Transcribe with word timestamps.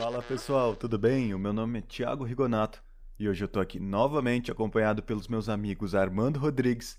Fala 0.00 0.22
pessoal, 0.22 0.74
tudo 0.74 0.98
bem? 0.98 1.34
O 1.34 1.38
meu 1.38 1.52
nome 1.52 1.78
é 1.78 1.82
Thiago 1.82 2.24
Rigonato 2.24 2.82
e 3.18 3.28
hoje 3.28 3.44
eu 3.44 3.48
tô 3.48 3.60
aqui 3.60 3.78
novamente 3.78 4.50
acompanhado 4.50 5.02
pelos 5.02 5.28
meus 5.28 5.46
amigos 5.46 5.94
Armando 5.94 6.38
Rodrigues, 6.38 6.98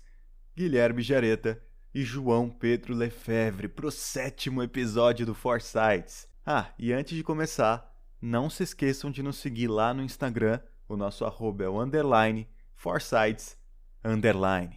Guilherme 0.56 1.02
Jareta 1.02 1.60
e 1.92 2.04
João 2.04 2.48
Pedro 2.48 2.94
Lefebvre 2.94 3.66
pro 3.66 3.90
sétimo 3.90 4.62
episódio 4.62 5.26
do 5.26 5.34
Foresights. 5.34 6.28
Ah, 6.46 6.68
e 6.78 6.92
antes 6.92 7.16
de 7.16 7.24
começar, 7.24 7.92
não 8.20 8.48
se 8.48 8.62
esqueçam 8.62 9.10
de 9.10 9.20
nos 9.20 9.38
seguir 9.38 9.66
lá 9.66 9.92
no 9.92 10.04
Instagram, 10.04 10.60
o 10.88 10.96
nosso 10.96 11.24
arroba 11.24 11.64
é 11.64 11.68
o 11.68 11.80
underline 11.80 12.48
Foresights 12.76 13.58
underline. 14.04 14.76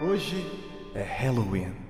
Hoje 0.00 0.46
é 0.94 1.02
Halloween. 1.02 1.81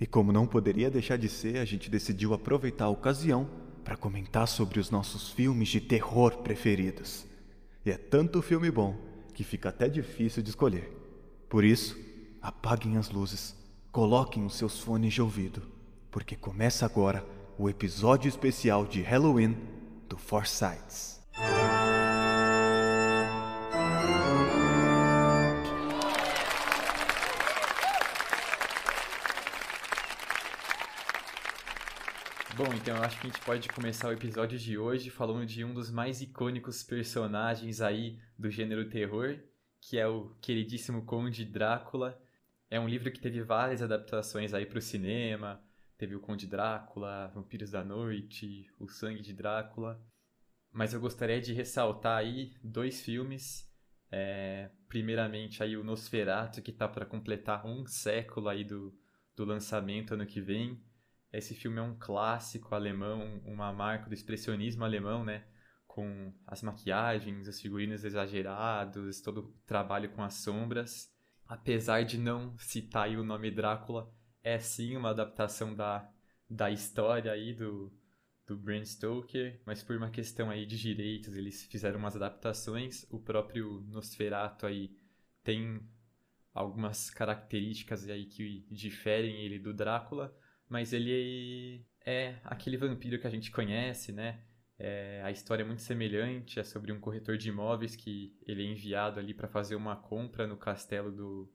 E 0.00 0.06
como 0.06 0.32
não 0.32 0.46
poderia 0.46 0.90
deixar 0.90 1.16
de 1.16 1.28
ser, 1.28 1.58
a 1.58 1.64
gente 1.64 1.90
decidiu 1.90 2.34
aproveitar 2.34 2.86
a 2.86 2.90
ocasião 2.90 3.48
para 3.82 3.96
comentar 3.96 4.46
sobre 4.46 4.78
os 4.78 4.90
nossos 4.90 5.30
filmes 5.30 5.68
de 5.68 5.80
terror 5.80 6.38
preferidos. 6.38 7.24
E 7.84 7.90
é 7.90 7.96
tanto 7.96 8.42
filme 8.42 8.70
bom 8.70 8.96
que 9.32 9.44
fica 9.44 9.68
até 9.68 9.88
difícil 9.88 10.42
de 10.42 10.50
escolher. 10.50 10.90
Por 11.48 11.64
isso, 11.64 11.96
apaguem 12.42 12.96
as 12.96 13.10
luzes, 13.10 13.56
coloquem 13.92 14.44
os 14.44 14.56
seus 14.56 14.80
fones 14.80 15.14
de 15.14 15.22
ouvido, 15.22 15.62
porque 16.10 16.34
começa 16.34 16.84
agora 16.84 17.24
o 17.58 17.70
episódio 17.70 18.28
especial 18.28 18.84
de 18.84 19.00
Halloween 19.02 19.56
do 20.08 20.18
Forsyths. 20.18 21.20
Bom, 32.56 32.72
então 32.72 32.96
eu 32.96 33.02
acho 33.02 33.20
que 33.20 33.26
a 33.26 33.30
gente 33.30 33.44
pode 33.44 33.68
começar 33.68 34.08
o 34.08 34.12
episódio 34.12 34.58
de 34.58 34.78
hoje 34.78 35.10
falando 35.10 35.44
de 35.44 35.62
um 35.62 35.74
dos 35.74 35.90
mais 35.90 36.22
icônicos 36.22 36.82
personagens 36.82 37.82
aí 37.82 38.18
do 38.38 38.50
gênero 38.50 38.88
terror, 38.88 39.38
que 39.78 39.98
é 39.98 40.08
o 40.08 40.30
queridíssimo 40.40 41.04
Conde 41.04 41.44
Drácula. 41.44 42.18
É 42.70 42.80
um 42.80 42.88
livro 42.88 43.12
que 43.12 43.20
teve 43.20 43.42
várias 43.42 43.82
adaptações 43.82 44.54
aí 44.54 44.64
para 44.64 44.78
o 44.78 44.80
cinema. 44.80 45.62
Teve 45.98 46.16
o 46.16 46.20
Conde 46.20 46.46
Drácula, 46.46 47.30
Vampiros 47.34 47.72
da 47.72 47.84
Noite, 47.84 48.66
O 48.80 48.88
Sangue 48.88 49.20
de 49.20 49.34
Drácula. 49.34 50.02
Mas 50.72 50.94
eu 50.94 51.00
gostaria 51.00 51.42
de 51.42 51.52
ressaltar 51.52 52.16
aí 52.16 52.54
dois 52.64 53.02
filmes. 53.02 53.70
É, 54.10 54.70
primeiramente 54.88 55.62
aí 55.62 55.76
o 55.76 55.84
Nosferatu, 55.84 56.62
que 56.62 56.70
está 56.70 56.88
para 56.88 57.04
completar 57.04 57.66
um 57.66 57.84
século 57.84 58.48
aí 58.48 58.64
do, 58.64 58.98
do 59.36 59.44
lançamento 59.44 60.14
ano 60.14 60.24
que 60.24 60.40
vem. 60.40 60.82
Esse 61.36 61.54
filme 61.54 61.78
é 61.78 61.82
um 61.82 61.94
clássico 61.98 62.74
alemão, 62.74 63.42
uma 63.44 63.70
marca 63.70 64.08
do 64.08 64.14
expressionismo 64.14 64.84
alemão, 64.84 65.22
né? 65.22 65.44
Com 65.86 66.32
as 66.46 66.62
maquiagens, 66.62 67.46
os 67.46 67.60
figurinos 67.60 68.04
exagerados, 68.04 69.20
todo 69.20 69.40
o 69.40 69.52
trabalho 69.66 70.10
com 70.12 70.22
as 70.22 70.34
sombras. 70.34 71.12
Apesar 71.46 72.04
de 72.04 72.16
não 72.16 72.56
citar 72.58 73.10
o 73.10 73.22
nome 73.22 73.50
Drácula, 73.50 74.10
é 74.42 74.58
sim 74.58 74.96
uma 74.96 75.10
adaptação 75.10 75.74
da, 75.74 76.10
da 76.48 76.70
história 76.70 77.30
aí 77.30 77.52
do, 77.52 77.92
do 78.46 78.56
Bram 78.56 78.82
Stoker, 78.82 79.60
mas 79.66 79.82
por 79.82 79.94
uma 79.94 80.10
questão 80.10 80.48
aí 80.48 80.64
de 80.64 80.78
direitos, 80.78 81.36
eles 81.36 81.64
fizeram 81.64 81.98
umas 81.98 82.16
adaptações. 82.16 83.04
O 83.10 83.20
próprio 83.20 83.84
Nosferatu 83.88 84.64
aí 84.64 84.96
tem 85.44 85.86
algumas 86.54 87.10
características 87.10 88.08
aí 88.08 88.24
que 88.24 88.66
diferem 88.70 89.44
ele 89.44 89.58
do 89.58 89.74
Drácula, 89.74 90.34
mas 90.68 90.92
ele 90.92 91.84
é 92.04 92.36
aquele 92.44 92.76
vampiro 92.76 93.18
que 93.18 93.26
a 93.26 93.30
gente 93.30 93.50
conhece, 93.50 94.12
né? 94.12 94.40
É, 94.78 95.22
a 95.24 95.30
história 95.30 95.62
é 95.62 95.66
muito 95.66 95.82
semelhante, 95.82 96.60
é 96.60 96.64
sobre 96.64 96.92
um 96.92 97.00
corretor 97.00 97.38
de 97.38 97.48
imóveis 97.48 97.96
que 97.96 98.36
ele 98.46 98.62
é 98.62 98.70
enviado 98.70 99.18
ali 99.18 99.32
para 99.32 99.48
fazer 99.48 99.74
uma 99.74 99.96
compra 99.96 100.46
no 100.46 100.56
castelo 100.56 101.10
do, 101.10 101.52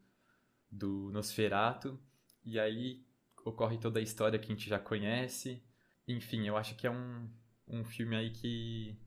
do 0.71 1.11
Nosferatu, 1.11 1.99
e 2.43 2.59
aí 2.59 3.05
ocorre 3.45 3.77
toda 3.77 3.99
a 3.99 4.01
história 4.01 4.39
que 4.39 4.51
a 4.51 4.55
gente 4.55 4.67
já 4.67 4.79
conhece. 4.79 5.63
Enfim, 6.07 6.47
eu 6.47 6.57
acho 6.57 6.75
que 6.75 6.87
é 6.87 6.91
um, 6.91 7.29
um 7.67 7.83
filme 7.83 8.15
aí 8.15 8.31
que, 8.31 8.97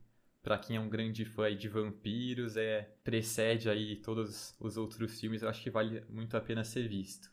para 0.41 0.57
quem 0.57 0.77
é 0.77 0.79
um 0.79 0.89
grande 0.89 1.25
fã 1.25 1.53
de 1.55 1.67
vampiros, 1.67 2.55
é 2.55 2.83
precede 3.03 3.69
aí 3.69 3.97
todos 3.97 4.55
os 4.59 4.77
outros 4.77 5.19
filmes, 5.19 5.41
eu 5.41 5.49
acho 5.49 5.61
que 5.61 5.69
vale 5.69 6.01
muito 6.09 6.37
a 6.37 6.41
pena 6.41 6.63
ser 6.63 6.87
visto. 6.87 7.29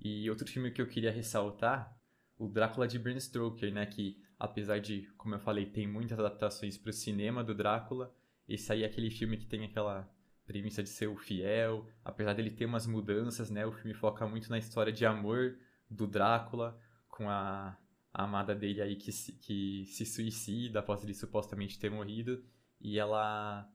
E 0.00 0.28
outro 0.30 0.46
filme 0.46 0.70
que 0.70 0.80
eu 0.80 0.86
queria 0.86 1.10
ressaltar 1.10 1.96
o 2.42 2.48
Drácula 2.48 2.88
de 2.88 2.98
Bram 2.98 3.18
Stoker, 3.20 3.72
né? 3.72 3.86
Que 3.86 4.20
apesar 4.36 4.80
de, 4.80 5.02
como 5.16 5.36
eu 5.36 5.38
falei, 5.38 5.66
tem 5.66 5.86
muitas 5.86 6.18
adaptações 6.18 6.76
para 6.76 6.90
o 6.90 6.92
cinema 6.92 7.44
do 7.44 7.54
Drácula, 7.54 8.12
esse 8.48 8.72
aí 8.72 8.82
é 8.82 8.86
aquele 8.86 9.10
filme 9.12 9.36
que 9.36 9.46
tem 9.46 9.64
aquela 9.64 10.12
premissa 10.44 10.82
de 10.82 10.88
ser 10.88 11.06
o 11.06 11.16
fiel, 11.16 11.86
apesar 12.04 12.34
dele 12.34 12.50
ter 12.50 12.66
umas 12.66 12.84
mudanças, 12.84 13.48
né? 13.48 13.64
O 13.64 13.70
filme 13.70 13.94
foca 13.94 14.26
muito 14.26 14.50
na 14.50 14.58
história 14.58 14.92
de 14.92 15.06
amor 15.06 15.56
do 15.88 16.04
Drácula 16.04 16.76
com 17.06 17.30
a, 17.30 17.78
a 18.12 18.24
amada 18.24 18.56
dele 18.56 18.82
aí 18.82 18.96
que 18.96 19.12
se, 19.12 19.34
que 19.34 19.84
se 19.86 20.04
suicida 20.04 20.80
após 20.80 21.04
ele 21.04 21.14
supostamente 21.14 21.78
ter 21.78 21.90
morrido 21.90 22.44
e 22.80 22.98
ela 22.98 23.70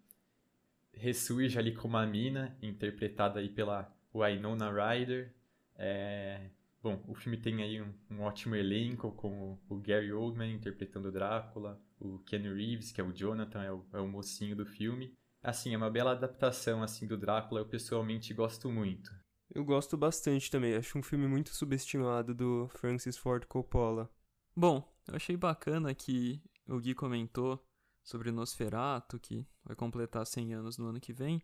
ressurge 0.92 1.58
ali 1.58 1.74
como 1.74 1.96
a 1.96 2.06
mina, 2.06 2.58
interpretada 2.62 3.40
aí 3.40 3.48
pela 3.48 3.90
Winona 4.14 4.70
Ryder. 4.70 5.34
É, 5.78 6.50
Bom, 6.88 7.04
o 7.06 7.14
filme 7.14 7.36
tem 7.36 7.62
aí 7.62 7.82
um, 7.82 7.94
um 8.10 8.22
ótimo 8.22 8.56
elenco, 8.56 9.12
com 9.12 9.60
o, 9.68 9.76
o, 9.76 9.78
Gary 9.78 10.14
Oldman 10.14 10.54
interpretando 10.54 11.10
o 11.10 11.12
Drácula, 11.12 11.78
o 12.00 12.20
Ken 12.20 12.44
Reeves, 12.44 12.94
que 12.94 13.02
é 13.02 13.04
o 13.04 13.12
Jonathan, 13.12 13.62
é 13.62 13.74
o, 13.74 13.86
é 13.92 14.00
o 14.00 14.08
mocinho 14.08 14.56
do 14.56 14.66
filme. 14.66 15.14
Assim, 15.44 15.74
é 15.74 15.78
uma 15.78 15.92
bela 15.92 16.14
adaptação 16.14 16.82
assim 16.82 17.06
do 17.06 17.18
Drácula, 17.18 17.60
eu 17.60 17.66
pessoalmente 17.66 18.34
gosto 18.34 18.72
muito. 18.72 19.14
Eu 19.54 19.66
gosto 19.66 19.98
bastante 19.98 20.50
também, 20.50 20.76
acho 20.76 20.98
um 20.98 21.04
filme 21.04 21.28
muito 21.28 21.50
subestimado 21.50 22.34
do 22.34 22.70
Francis 22.70 23.18
Ford 23.18 23.44
Coppola. 23.48 24.10
Bom, 24.56 24.90
eu 25.10 25.16
achei 25.18 25.36
bacana 25.36 25.94
que 25.94 26.42
o 26.70 26.80
Gui 26.80 26.96
comentou 26.96 27.62
sobre 28.02 28.32
Nosferatu, 28.32 29.20
que 29.20 29.46
vai 29.66 29.76
completar 29.76 30.26
100 30.26 30.54
anos 30.54 30.78
no 30.78 30.86
ano 30.86 31.02
que 31.02 31.12
vem, 31.12 31.42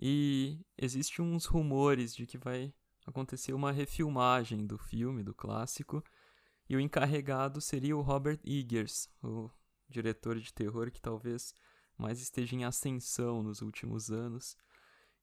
e 0.00 0.64
existem 0.78 1.22
uns 1.22 1.44
rumores 1.44 2.16
de 2.16 2.24
que 2.24 2.38
vai 2.38 2.72
aconteceu 3.06 3.56
uma 3.56 3.72
refilmagem 3.72 4.66
do 4.66 4.78
filme, 4.78 5.22
do 5.22 5.34
clássico, 5.34 6.02
e 6.68 6.76
o 6.76 6.80
encarregado 6.80 7.60
seria 7.60 7.96
o 7.96 8.00
Robert 8.00 8.40
Eggers, 8.44 9.08
o 9.22 9.50
diretor 9.88 10.38
de 10.38 10.52
terror 10.52 10.90
que 10.90 11.00
talvez 11.00 11.54
mais 11.98 12.20
esteja 12.20 12.56
em 12.56 12.64
ascensão 12.64 13.42
nos 13.42 13.60
últimos 13.60 14.10
anos. 14.10 14.56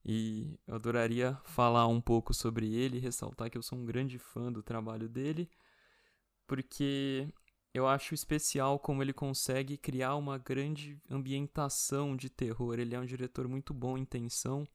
E 0.05 0.57
eu 0.65 0.75
adoraria 0.75 1.37
falar 1.43 1.87
um 1.87 1.99
pouco 1.99 2.33
sobre 2.33 2.73
ele, 2.73 2.99
ressaltar 2.99 3.49
que 3.49 3.57
eu 3.57 3.63
sou 3.63 3.77
um 3.77 3.85
grande 3.85 4.17
fã 4.17 4.51
do 4.51 4.63
trabalho 4.63 5.09
dele, 5.09 5.49
porque 6.47 7.27
eu 7.73 7.87
acho 7.87 8.13
especial 8.13 8.79
como 8.79 9.01
ele 9.03 9.13
consegue 9.13 9.77
criar 9.77 10.15
uma 10.15 10.37
grande 10.37 10.99
ambientação 11.09 12.15
de 12.15 12.29
terror. 12.29 12.79
Ele 12.79 12.95
é 12.95 12.99
um 12.99 13.05
diretor 13.05 13.47
muito 13.47 13.73
bom 13.73 13.97
em 13.97 14.05
tensão 14.05 14.67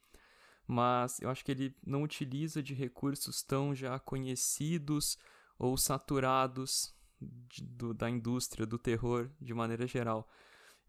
mas 0.66 1.20
eu 1.20 1.28
acho 1.28 1.44
que 1.44 1.50
ele 1.50 1.76
não 1.84 2.02
utiliza 2.02 2.62
de 2.62 2.74
recursos 2.74 3.42
tão 3.42 3.74
já 3.74 3.98
conhecidos 3.98 5.18
ou 5.58 5.76
saturados 5.76 6.94
de, 7.20 7.64
do, 7.64 7.94
da 7.94 8.08
indústria 8.08 8.66
do 8.66 8.78
terror 8.78 9.30
de 9.40 9.54
maneira 9.54 9.86
geral. 9.86 10.28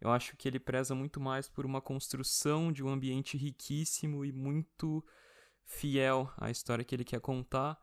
Eu 0.00 0.10
acho 0.10 0.36
que 0.36 0.46
ele 0.46 0.58
preza 0.58 0.94
muito 0.94 1.20
mais 1.20 1.48
por 1.48 1.64
uma 1.64 1.80
construção 1.80 2.70
de 2.70 2.82
um 2.82 2.88
ambiente 2.88 3.36
riquíssimo 3.36 4.24
e 4.24 4.32
muito 4.32 5.04
fiel 5.64 6.30
à 6.36 6.50
história 6.50 6.84
que 6.84 6.94
ele 6.94 7.04
quer 7.04 7.20
contar. 7.20 7.80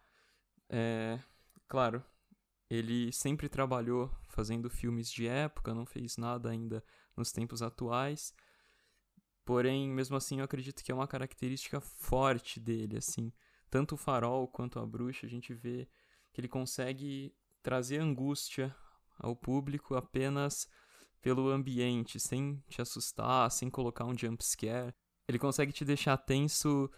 É, 0.69 1.19
claro, 1.67 2.03
ele 2.69 3.11
sempre 3.11 3.49
trabalhou 3.49 4.11
fazendo 4.29 4.69
filmes 4.69 5.11
de 5.11 5.27
época, 5.27 5.73
não 5.73 5.85
fez 5.85 6.17
nada 6.17 6.49
ainda 6.49 6.83
nos 7.15 7.31
tempos 7.31 7.61
atuais, 7.61 8.33
Porém, 9.45 9.89
mesmo 9.89 10.15
assim, 10.15 10.39
eu 10.39 10.45
acredito 10.45 10.83
que 10.83 10.91
é 10.91 10.95
uma 10.95 11.07
característica 11.07 11.81
forte 11.81 12.59
dele, 12.59 12.97
assim. 12.97 13.31
Tanto 13.69 13.95
o 13.95 13.97
farol 13.97 14.47
quanto 14.47 14.79
a 14.79 14.85
bruxa, 14.85 15.25
a 15.25 15.29
gente 15.29 15.53
vê 15.53 15.87
que 16.31 16.39
ele 16.39 16.47
consegue 16.47 17.35
trazer 17.61 17.99
angústia 17.99 18.75
ao 19.17 19.35
público 19.35 19.95
apenas 19.95 20.67
pelo 21.21 21.49
ambiente, 21.49 22.19
sem 22.19 22.61
te 22.67 22.81
assustar, 22.81 23.49
sem 23.51 23.69
colocar 23.69 24.05
um 24.05 24.17
jump 24.17 24.43
scare. 24.43 24.93
Ele 25.27 25.39
consegue 25.39 25.71
te 25.71 25.85
deixar 25.85 26.17
tenso 26.17 26.89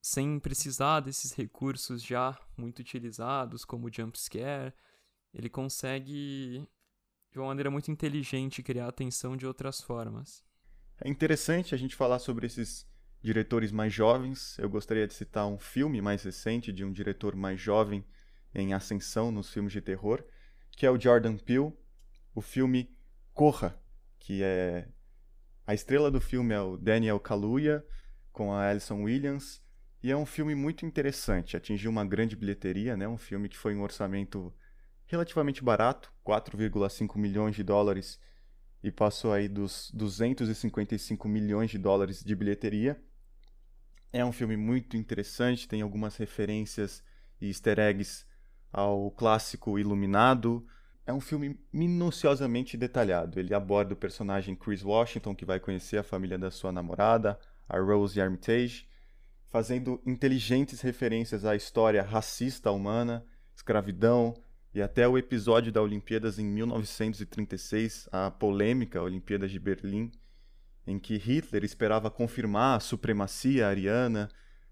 sem 0.00 0.38
precisar 0.38 1.00
desses 1.00 1.32
recursos 1.32 2.02
já 2.02 2.38
muito 2.56 2.80
utilizados, 2.80 3.64
como 3.64 3.86
o 3.86 3.92
jump 3.92 4.18
scare. 4.18 4.72
Ele 5.32 5.48
consegue, 5.48 6.66
de 7.30 7.38
uma 7.38 7.48
maneira 7.48 7.70
muito 7.70 7.90
inteligente, 7.90 8.62
criar 8.62 8.88
atenção 8.88 9.36
de 9.36 9.46
outras 9.46 9.80
formas. 9.80 10.44
É 11.00 11.08
interessante 11.08 11.74
a 11.74 11.78
gente 11.78 11.94
falar 11.94 12.18
sobre 12.18 12.46
esses 12.46 12.86
diretores 13.22 13.70
mais 13.70 13.92
jovens. 13.92 14.58
Eu 14.58 14.68
gostaria 14.68 15.06
de 15.06 15.14
citar 15.14 15.46
um 15.46 15.58
filme 15.58 16.02
mais 16.02 16.22
recente 16.24 16.72
de 16.72 16.84
um 16.84 16.90
diretor 16.90 17.36
mais 17.36 17.60
jovem 17.60 18.04
em 18.52 18.74
ascensão 18.74 19.30
nos 19.30 19.52
filmes 19.52 19.72
de 19.72 19.80
terror, 19.80 20.24
que 20.72 20.84
é 20.84 20.90
o 20.90 21.00
Jordan 21.00 21.36
Peele, 21.36 21.72
o 22.34 22.40
filme 22.40 22.96
Corra, 23.32 23.80
que 24.18 24.42
é 24.42 24.88
a 25.64 25.74
estrela 25.74 26.10
do 26.10 26.20
filme 26.20 26.54
é 26.54 26.60
o 26.60 26.76
Daniel 26.76 27.20
Kaluuya 27.20 27.84
com 28.32 28.52
a 28.52 28.68
Alison 28.68 29.02
Williams 29.02 29.62
e 30.02 30.10
é 30.10 30.16
um 30.16 30.26
filme 30.26 30.54
muito 30.54 30.86
interessante, 30.86 31.56
atingiu 31.56 31.90
uma 31.90 32.04
grande 32.04 32.34
bilheteria, 32.34 32.96
né? 32.96 33.06
Um 33.06 33.18
filme 33.18 33.48
que 33.48 33.56
foi 33.56 33.74
um 33.74 33.82
orçamento 33.82 34.52
relativamente 35.06 35.62
barato, 35.62 36.12
4,5 36.24 37.16
milhões 37.18 37.54
de 37.54 37.62
dólares 37.62 38.18
e 38.82 38.90
passou 38.90 39.32
aí 39.32 39.48
dos 39.48 39.90
255 39.92 41.28
milhões 41.28 41.70
de 41.70 41.78
dólares 41.78 42.22
de 42.22 42.34
bilheteria. 42.34 43.00
É 44.12 44.24
um 44.24 44.32
filme 44.32 44.56
muito 44.56 44.96
interessante, 44.96 45.68
tem 45.68 45.82
algumas 45.82 46.16
referências 46.16 47.02
e 47.40 47.48
easter 47.48 47.78
eggs 47.78 48.24
ao 48.72 49.10
clássico 49.10 49.78
Iluminado. 49.78 50.66
É 51.06 51.12
um 51.12 51.20
filme 51.20 51.58
minuciosamente 51.72 52.76
detalhado. 52.76 53.38
Ele 53.38 53.54
aborda 53.54 53.94
o 53.94 53.96
personagem 53.96 54.54
Chris 54.54 54.82
Washington, 54.82 55.34
que 55.34 55.44
vai 55.44 55.58
conhecer 55.58 55.98
a 55.98 56.02
família 56.02 56.38
da 56.38 56.50
sua 56.50 56.72
namorada, 56.72 57.38
a 57.68 57.78
Rose 57.78 58.20
Armitage, 58.20 58.88
fazendo 59.50 60.00
inteligentes 60.06 60.80
referências 60.80 61.44
à 61.44 61.56
história 61.56 62.02
racista 62.02 62.70
humana, 62.70 63.26
escravidão 63.54 64.34
e 64.78 64.82
até 64.82 65.08
o 65.08 65.18
episódio 65.18 65.72
da 65.72 65.82
Olimpíadas 65.82 66.38
em 66.38 66.44
1936, 66.44 68.08
a 68.12 68.30
polêmica 68.30 69.02
Olimpíadas 69.02 69.50
de 69.50 69.58
Berlim, 69.58 70.12
em 70.86 71.00
que 71.00 71.16
Hitler 71.16 71.64
esperava 71.64 72.08
confirmar 72.08 72.76
a 72.76 72.80
supremacia 72.80 73.66
ariana, 73.66 74.28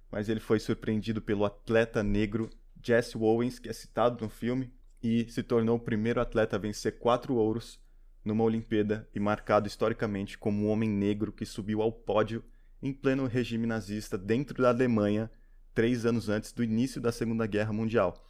mas 0.08 0.29
ele 0.29 0.38
foi 0.38 0.61
surpreendido 0.61 1.20
pelo 1.20 1.44
atleta 1.44 2.05
negro 2.05 2.49
Jesse 2.81 3.19
Owens, 3.19 3.58
que 3.58 3.69
é 3.69 3.73
citado 3.73 4.23
no 4.23 4.31
filme, 4.31 4.73
e 5.03 5.29
se 5.29 5.43
tornou 5.43 5.76
o 5.76 5.81
primeiro 5.81 6.20
atleta 6.20 6.55
a 6.55 6.61
vencer 6.61 7.00
quatro 7.00 7.35
ouros 7.35 7.81
numa 8.25 8.44
Olimpíada 8.44 9.09
e 9.12 9.19
marcado 9.19 9.67
historicamente 9.67 10.38
como 10.38 10.67
o 10.67 10.69
homem 10.69 10.88
negro 10.88 11.32
que 11.32 11.44
subiu 11.44 11.82
ao 11.82 11.91
pódio 11.91 12.44
em 12.81 12.93
pleno 12.93 13.26
regime 13.26 13.67
nazista 13.67 14.17
dentro 14.17 14.62
da 14.62 14.69
Alemanha, 14.69 15.29
três 15.75 16.06
anos 16.06 16.29
antes 16.29 16.52
do 16.52 16.62
início 16.62 17.00
da 17.00 17.11
Segunda 17.11 17.44
Guerra 17.44 17.73
Mundial. 17.73 18.25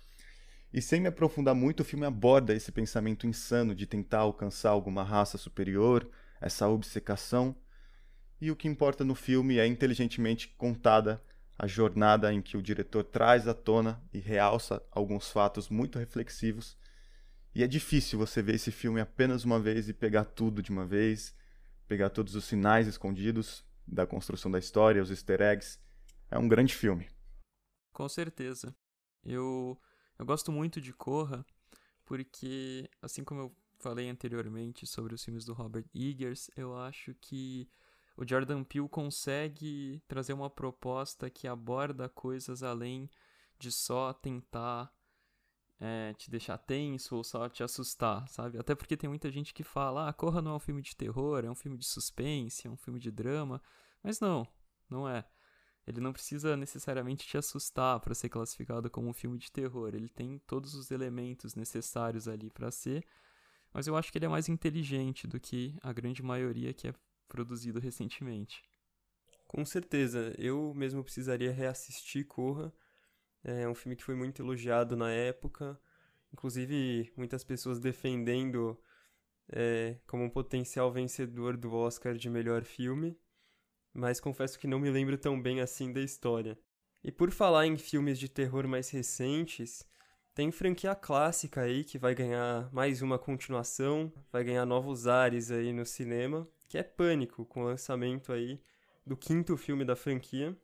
E 0.73 0.83
sem 0.83 1.01
me 1.01 1.09
aprofundar 1.09 1.55
muito, 1.55 1.81
o 1.81 1.85
filme 1.85 2.05
aborda 2.05 2.55
esse 2.55 2.71
pensamento 2.71 3.27
insano 3.27 3.75
de 3.75 3.87
tentar 3.87 4.21
alcançar 4.21 4.71
alguma 4.71 5.03
raça 5.03 5.39
superior, 5.39 6.09
essa 6.41 6.69
obcecação. 6.69 7.57
E 8.41 8.51
o 8.51 8.57
que 8.57 8.69
importa 8.69 9.05
no 9.05 9.15
filme 9.15 9.59
é 9.59 9.67
inteligentemente 9.67 10.49
contada 10.49 11.23
a 11.59 11.67
jornada 11.67 12.33
em 12.33 12.43
que 12.43 12.57
o 12.57 12.63
diretor 12.63 13.05
traz 13.05 13.49
à 13.49 13.55
tona 13.55 14.03
e 14.13 14.19
realça 14.19 14.83
alguns 14.91 15.31
fatos 15.31 15.71
muito 15.71 15.99
reflexivos. 15.99 16.77
E 17.55 17.63
é 17.63 17.67
difícil 17.67 18.19
você 18.19 18.43
ver 18.43 18.57
esse 18.57 18.71
filme 18.71 19.01
apenas 19.01 19.45
uma 19.45 19.59
vez 19.59 19.89
e 19.89 19.95
pegar 19.95 20.27
tudo 20.27 20.63
de 20.63 20.71
uma 20.71 20.85
vez, 20.85 21.35
pegar 21.89 22.11
todos 22.11 22.35
os 22.35 22.45
sinais 22.45 22.87
escondidos 22.87 23.65
da 23.87 24.07
construção 24.07 24.51
da 24.51 24.59
história, 24.59 25.03
os 25.03 25.11
easter 25.11 25.41
eggs. 25.41 25.79
É 26.31 26.39
um 26.39 26.49
grande 26.49 26.75
filme. 26.75 27.09
Com 27.93 28.09
certeza. 28.09 28.75
Eu, 29.25 29.81
eu 30.19 30.27
gosto 30.27 30.51
muito 30.51 30.81
de 30.81 30.93
Corra, 30.93 31.45
porque, 32.05 32.89
assim 33.03 33.25
como 33.25 33.41
eu 33.41 33.57
falei 33.79 34.09
anteriormente 34.09 34.87
sobre 34.87 35.15
os 35.15 35.25
filmes 35.25 35.45
do 35.45 35.53
Robert 35.53 35.87
Eggers, 35.95 36.51
eu 36.57 36.77
acho 36.77 37.15
que 37.15 37.69
o 38.17 38.27
Jordan 38.27 38.65
Peele 38.65 38.89
consegue 38.89 40.03
trazer 40.09 40.33
uma 40.33 40.49
proposta 40.49 41.29
que 41.29 41.47
aborda 41.47 42.09
coisas 42.09 42.63
além 42.63 43.11
de 43.59 43.71
só 43.71 44.13
tentar 44.13 44.93
é, 45.79 46.15
te 46.15 46.31
deixar 46.31 46.57
tenso 46.59 47.17
ou 47.17 47.25
só 47.25 47.49
te 47.49 47.63
assustar, 47.63 48.27
sabe? 48.29 48.59
Até 48.59 48.75
porque 48.75 48.97
tem 48.97 49.09
muita 49.09 49.31
gente 49.31 49.53
que 49.53 49.63
fala, 49.63 50.09
ah, 50.09 50.13
Corra 50.13 50.41
não 50.41 50.53
é 50.53 50.55
um 50.55 50.61
filme 50.61 50.81
de 50.81 50.97
terror, 50.97 51.45
é 51.45 51.51
um 51.51 51.55
filme 51.55 51.77
de 51.77 51.85
suspense, 51.85 52.67
é 52.67 52.71
um 52.71 52.77
filme 52.77 52.99
de 52.99 53.11
drama. 53.11 53.61
Mas 54.03 54.19
não, 54.21 54.47
não 54.89 55.09
é. 55.09 55.25
Ele 55.87 56.01
não 56.01 56.13
precisa 56.13 56.57
necessariamente 56.57 57.27
te 57.27 57.39
assustar 57.39 58.01
para 58.01 58.15
ser 58.15 58.29
classificado 58.29 58.91
como 58.91 59.09
um 59.09 59.13
filme 59.13 59.39
de 59.39 59.53
terror. 59.53 59.95
Ele 59.95 60.09
tem 60.09 60.39
todos 60.47 60.75
os 60.75 60.91
elementos 60.91 61.55
necessários 61.55 62.27
ali 62.27 62.51
para 62.51 62.73
ser, 62.73 63.07
mas 63.73 63.87
eu 63.87 63.97
acho 63.97 64.11
que 64.11 64.19
ele 64.19 64.25
é 64.25 64.29
mais 64.29 64.49
inteligente 64.49 65.27
do 65.27 65.39
que 65.39 65.77
a 65.83 65.93
grande 65.93 66.23
maioria 66.23 66.75
que 66.75 66.89
é 66.89 66.95
produzido 67.29 67.79
recentemente. 67.79 68.65
Com 69.47 69.65
certeza, 69.65 70.35
eu 70.39 70.75
mesmo 70.75 71.05
precisaria 71.05 71.53
reassistir 71.53 72.27
Corra. 72.27 72.73
É 73.45 73.69
um 73.69 73.75
filme 73.75 73.95
que 73.95 74.03
foi 74.03 74.17
muito 74.17 74.43
elogiado 74.43 74.97
na 74.97 75.13
época, 75.13 75.81
inclusive 76.33 77.13
muitas 77.17 77.45
pessoas 77.45 77.79
defendendo 77.79 78.77
é, 79.49 79.99
como 80.07 80.25
um 80.25 80.31
potencial 80.31 80.91
vencedor 80.91 81.57
do 81.57 81.73
Oscar 81.73 82.15
de 82.15 82.29
melhor 82.29 82.65
filme, 82.65 83.17
mas 83.97 84.21
confesso 84.21 84.59
que 84.59 84.67
não 84.67 84.79
me 84.79 84.91
lembro 84.91 85.17
tão 85.17 85.41
bem 85.41 85.61
assim 85.61 85.93
da 85.93 86.01
história. 86.01 86.59
E 87.03 87.11
por 87.11 87.31
falar 87.31 87.67
em 87.67 87.79
filmes 87.79 88.19
de 88.19 88.29
terror 88.29 88.69
mais 88.69 88.91
recentes, 88.91 89.87
tem 90.35 90.53
franquia 90.53 90.95
clássica 90.95 91.63
aí 91.63 91.83
que 91.83 91.97
vai 91.97 92.15
ganhar 92.15 92.71
mais 92.73 93.01
uma 93.01 93.19
continuação, 93.19 94.13
vai 94.31 94.45
ganhar 94.45 94.67
novos 94.67 95.07
ares 95.07 95.51
aí 95.51 95.73
no 95.73 95.87
cinema, 95.87 96.47
que 96.69 96.77
é 96.77 96.83
Pânico, 96.83 97.47
com 97.47 97.63
o 97.63 97.65
lançamento 97.65 98.33
aí 98.33 98.61
do 99.07 99.17
quinto 99.17 99.57
filme 99.57 99.85
da 99.85 99.97
franquia. 99.97 100.55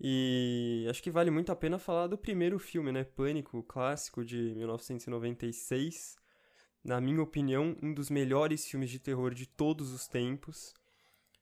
E 0.00 0.86
acho 0.88 1.02
que 1.02 1.10
vale 1.10 1.30
muito 1.30 1.52
a 1.52 1.56
pena 1.56 1.78
falar 1.78 2.06
do 2.06 2.16
primeiro 2.16 2.58
filme, 2.58 2.90
né? 2.90 3.04
Pânico, 3.04 3.62
clássico 3.64 4.24
de 4.24 4.54
1996. 4.54 6.16
Na 6.82 7.00
minha 7.00 7.20
opinião, 7.20 7.76
um 7.82 7.92
dos 7.92 8.08
melhores 8.08 8.64
filmes 8.64 8.88
de 8.88 8.98
terror 8.98 9.34
de 9.34 9.44
todos 9.46 9.92
os 9.92 10.06
tempos. 10.06 10.72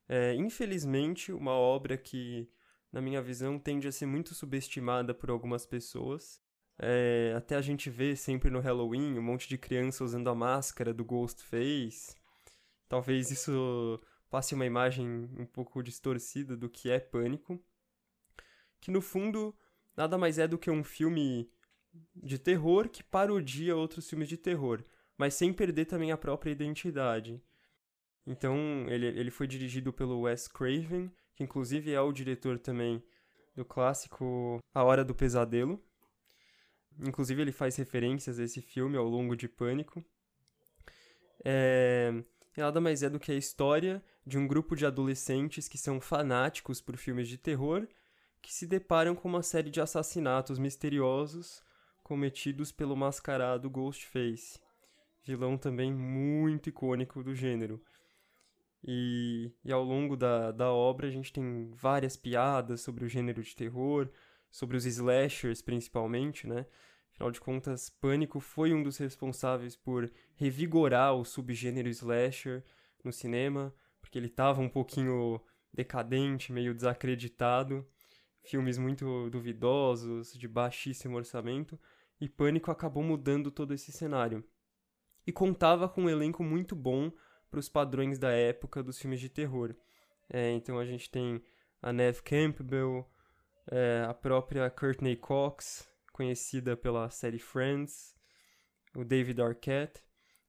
É, 0.08 0.34
infelizmente, 0.34 1.32
uma 1.32 1.52
obra 1.52 1.96
que, 1.96 2.48
na 2.92 3.00
minha 3.00 3.22
visão, 3.22 3.58
tende 3.58 3.88
a 3.88 3.92
ser 3.92 4.06
muito 4.06 4.34
subestimada 4.34 5.14
por 5.14 5.30
algumas 5.30 5.66
pessoas. 5.66 6.40
É, 6.78 7.34
até 7.36 7.56
a 7.56 7.62
gente 7.62 7.88
vê 7.90 8.14
sempre 8.14 8.50
no 8.50 8.60
Halloween 8.60 9.18
um 9.18 9.22
monte 9.22 9.48
de 9.48 9.58
criança 9.58 10.04
usando 10.04 10.28
a 10.28 10.34
máscara 10.34 10.92
do 10.92 11.04
Ghostface. 11.04 12.14
Talvez 12.88 13.30
isso 13.30 14.00
passe 14.30 14.54
uma 14.54 14.66
imagem 14.66 15.28
um 15.38 15.46
pouco 15.46 15.82
distorcida 15.82 16.56
do 16.56 16.68
que 16.68 16.90
é 16.90 17.00
Pânico 17.00 17.60
que 18.86 18.90
no 18.92 19.00
fundo 19.00 19.52
nada 19.96 20.16
mais 20.16 20.38
é 20.38 20.46
do 20.46 20.56
que 20.56 20.70
um 20.70 20.84
filme 20.84 21.50
de 22.14 22.38
terror 22.38 22.88
que 22.88 23.02
parodia 23.02 23.74
outros 23.74 24.08
filmes 24.08 24.28
de 24.28 24.36
terror, 24.36 24.84
mas 25.16 25.34
sem 25.34 25.52
perder 25.52 25.86
também 25.86 26.12
a 26.12 26.16
própria 26.16 26.52
identidade. 26.52 27.42
Então, 28.26 28.86
ele, 28.88 29.06
ele 29.06 29.30
foi 29.30 29.46
dirigido 29.46 29.92
pelo 29.92 30.22
Wes 30.22 30.48
Craven, 30.48 31.10
que 31.34 31.44
inclusive 31.44 31.92
é 31.92 32.00
o 32.00 32.12
diretor 32.12 32.58
também 32.58 33.02
do 33.54 33.64
clássico 33.64 34.58
A 34.74 34.82
Hora 34.82 35.04
do 35.04 35.14
Pesadelo. 35.14 35.80
Inclusive, 36.98 37.42
ele 37.42 37.52
faz 37.52 37.76
referências 37.76 38.38
a 38.38 38.44
esse 38.44 38.60
filme 38.60 38.96
ao 38.96 39.06
longo 39.06 39.36
de 39.36 39.48
Pânico. 39.48 40.04
É, 41.44 42.12
nada 42.56 42.80
mais 42.80 43.02
é 43.02 43.10
do 43.10 43.20
que 43.20 43.30
a 43.30 43.36
história 43.36 44.02
de 44.26 44.36
um 44.36 44.46
grupo 44.46 44.74
de 44.74 44.84
adolescentes 44.84 45.68
que 45.68 45.78
são 45.78 46.00
fanáticos 46.00 46.80
por 46.80 46.96
filmes 46.96 47.28
de 47.28 47.38
terror 47.38 47.86
que 48.42 48.52
se 48.52 48.66
deparam 48.66 49.14
com 49.14 49.28
uma 49.28 49.42
série 49.42 49.70
de 49.70 49.80
assassinatos 49.80 50.58
misteriosos 50.58 51.62
cometidos 52.02 52.70
pelo 52.70 52.96
mascarado 52.96 53.68
Ghostface, 53.68 54.60
vilão 55.24 55.58
também 55.58 55.92
muito 55.92 56.68
icônico 56.68 57.24
do 57.24 57.34
gênero. 57.34 57.82
E, 58.86 59.52
e 59.64 59.72
ao 59.72 59.82
longo 59.82 60.16
da, 60.16 60.52
da 60.52 60.70
obra 60.72 61.08
a 61.08 61.10
gente 61.10 61.32
tem 61.32 61.70
várias 61.74 62.16
piadas 62.16 62.80
sobre 62.80 63.04
o 63.04 63.08
gênero 63.08 63.42
de 63.42 63.56
terror, 63.56 64.08
sobre 64.50 64.76
os 64.76 64.86
slashers 64.86 65.60
principalmente, 65.60 66.46
né? 66.46 66.66
Afinal 67.12 67.30
de 67.30 67.40
contas, 67.40 67.90
Pânico 67.90 68.38
foi 68.38 68.72
um 68.72 68.82
dos 68.82 68.98
responsáveis 68.98 69.74
por 69.74 70.10
revigorar 70.36 71.14
o 71.14 71.24
subgênero 71.24 71.88
slasher 71.88 72.62
no 73.02 73.12
cinema, 73.12 73.74
porque 74.00 74.18
ele 74.18 74.26
estava 74.26 74.60
um 74.60 74.68
pouquinho 74.68 75.40
decadente, 75.72 76.52
meio 76.52 76.74
desacreditado 76.74 77.86
filmes 78.46 78.78
muito 78.78 79.28
duvidosos, 79.28 80.32
de 80.32 80.46
baixíssimo 80.46 81.16
orçamento, 81.16 81.78
e 82.20 82.28
Pânico 82.28 82.70
acabou 82.70 83.02
mudando 83.02 83.50
todo 83.50 83.74
esse 83.74 83.92
cenário. 83.92 84.44
E 85.26 85.32
contava 85.32 85.88
com 85.88 86.02
um 86.02 86.08
elenco 86.08 86.42
muito 86.42 86.74
bom 86.74 87.10
para 87.50 87.60
os 87.60 87.68
padrões 87.68 88.18
da 88.18 88.30
época 88.30 88.82
dos 88.82 88.98
filmes 88.98 89.20
de 89.20 89.28
terror. 89.28 89.74
É, 90.28 90.52
então 90.52 90.78
a 90.78 90.84
gente 90.84 91.10
tem 91.10 91.42
a 91.80 91.92
Neve 91.92 92.22
Campbell, 92.22 93.08
é, 93.70 94.04
a 94.08 94.14
própria 94.14 94.68
Courtney 94.70 95.16
Cox, 95.16 95.88
conhecida 96.12 96.76
pela 96.76 97.10
série 97.10 97.38
Friends, 97.38 98.14
o 98.94 99.04
David 99.04 99.40
Arquette, 99.40 100.02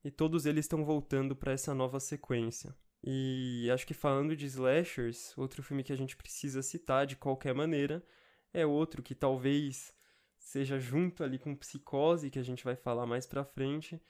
e 0.04 0.10
todos 0.10 0.46
eles 0.46 0.64
estão 0.64 0.84
voltando 0.84 1.36
para 1.36 1.52
essa 1.52 1.74
nova 1.74 2.00
sequência. 2.00 2.74
E 3.02 3.70
acho 3.72 3.86
que 3.86 3.94
falando 3.94 4.34
de 4.34 4.46
slashers, 4.46 5.36
outro 5.36 5.62
filme 5.62 5.84
que 5.84 5.92
a 5.92 5.96
gente 5.96 6.16
precisa 6.16 6.62
citar 6.62 7.06
de 7.06 7.16
qualquer 7.16 7.54
maneira 7.54 8.04
é 8.52 8.66
outro 8.66 9.02
que 9.02 9.14
talvez 9.14 9.94
seja 10.38 10.78
junto 10.78 11.22
ali 11.22 11.38
com 11.38 11.54
Psicose, 11.54 12.30
que 12.30 12.38
a 12.38 12.42
gente 12.42 12.64
vai 12.64 12.74
falar 12.74 13.06
mais 13.06 13.26
pra 13.26 13.44
frente, 13.44 14.00